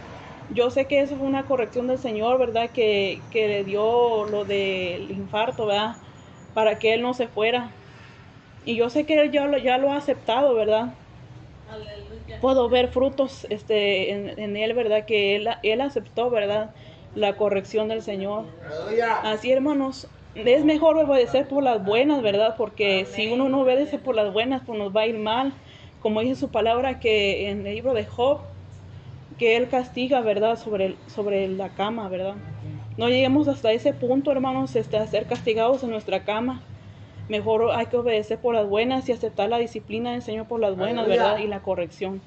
yo 0.47 0.69
sé 0.71 0.87
que 0.87 1.01
eso 1.01 1.17
fue 1.17 1.27
una 1.27 1.45
corrección 1.45 1.87
del 1.87 1.99
Señor, 1.99 2.39
¿verdad? 2.39 2.71
Que, 2.71 3.27
que 3.31 3.47
le 3.47 3.63
dio 3.63 4.25
lo 4.25 4.45
del 4.45 5.11
infarto, 5.11 5.65
¿verdad? 5.65 6.01
Para 6.53 6.79
que 6.79 6.93
él 6.93 7.01
no 7.01 7.13
se 7.13 7.27
fuera. 7.27 7.81
Y 8.63 8.75
yo 8.77 8.89
sé 8.89 9.05
que 9.05 9.15
él 9.21 9.31
ya 9.31 9.47
lo, 9.47 9.57
ya 9.57 9.77
lo 9.77 9.91
ha 9.91 9.97
aceptado, 9.97 10.53
¿verdad? 10.55 10.99
Aleluya. 11.65 12.39
puedo 12.39 12.69
ver 12.69 12.89
frutos 12.89 13.45
este, 13.49 14.11
en, 14.11 14.39
en 14.39 14.55
él, 14.57 14.73
¿verdad? 14.73 15.05
Que 15.05 15.35
él, 15.35 15.49
él 15.63 15.81
aceptó, 15.81 16.29
¿verdad? 16.29 16.75
La 17.13 17.37
corrección 17.37 17.87
del 17.87 18.01
Señor. 18.01 18.45
Así, 19.21 19.51
hermanos, 19.51 20.09
es 20.45 20.65
mejor 20.65 20.97
obedecer 20.97 21.47
por 21.47 21.63
las 21.63 21.83
buenas, 21.83 22.21
¿verdad? 22.21 22.55
Porque 22.57 23.05
si 23.05 23.27
uno 23.27 23.49
no 23.49 23.61
obedece 23.61 23.97
por 23.97 24.15
las 24.15 24.31
buenas, 24.31 24.61
pues 24.65 24.77
nos 24.77 24.95
va 24.95 25.01
a 25.01 25.07
ir 25.07 25.17
mal. 25.17 25.53
Como 26.01 26.21
dice 26.21 26.35
su 26.35 26.49
palabra 26.49 26.99
que 26.99 27.49
en 27.49 27.65
el 27.65 27.75
libro 27.75 27.93
de 27.93 28.05
Job, 28.05 28.39
que 29.37 29.55
él 29.55 29.67
castiga, 29.69 30.21
¿verdad? 30.21 30.57
Sobre, 30.57 30.95
sobre 31.07 31.47
la 31.47 31.69
cama, 31.69 32.09
¿verdad? 32.09 32.35
No 32.97 33.09
lleguemos 33.09 33.47
hasta 33.47 33.71
ese 33.71 33.93
punto, 33.93 34.31
hermanos, 34.31 34.75
este, 34.75 34.97
a 34.97 35.05
ser 35.07 35.25
castigados 35.25 35.83
en 35.83 35.91
nuestra 35.91 36.23
cama. 36.23 36.61
Mejor 37.29 37.71
hay 37.71 37.87
que 37.87 37.97
obedecer 37.97 38.39
por 38.39 38.55
las 38.55 38.67
buenas 38.67 39.07
y 39.09 39.11
aceptar 39.11 39.49
la 39.49 39.57
disciplina 39.57 40.13
del 40.13 40.21
Señor 40.21 40.47
por 40.47 40.59
las 40.59 40.75
buenas. 40.77 41.07
¿verdad? 41.07 41.39
Y 41.39 41.47
la 41.47 41.61
corrección. 41.61 42.21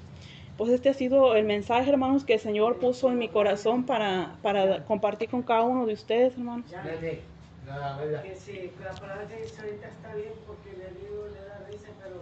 Pues 0.56 0.70
este 0.72 0.90
ha 0.90 0.94
sido 0.94 1.34
el 1.36 1.46
mensaje, 1.46 1.88
hermanos, 1.90 2.24
que 2.24 2.34
el 2.34 2.40
Señor 2.40 2.78
puso 2.78 3.10
en 3.10 3.18
mi 3.18 3.28
corazón 3.28 3.84
para, 3.84 4.36
para 4.42 4.84
compartir 4.84 5.30
con 5.30 5.42
cada 5.42 5.62
uno 5.62 5.86
de 5.86 5.94
ustedes, 5.94 6.34
hermanos. 6.34 6.66
Que 7.70 8.34
sí, 8.34 8.72
la 8.82 8.90
palabra 8.98 9.28
que 9.28 9.36
dice 9.42 9.60
ahorita 9.62 9.86
está 9.86 10.14
bien 10.16 10.32
porque 10.44 10.72
le 10.72 10.90
digo, 10.98 11.28
le 11.28 11.40
da 11.46 11.58
risa, 11.70 11.88
pero 12.02 12.18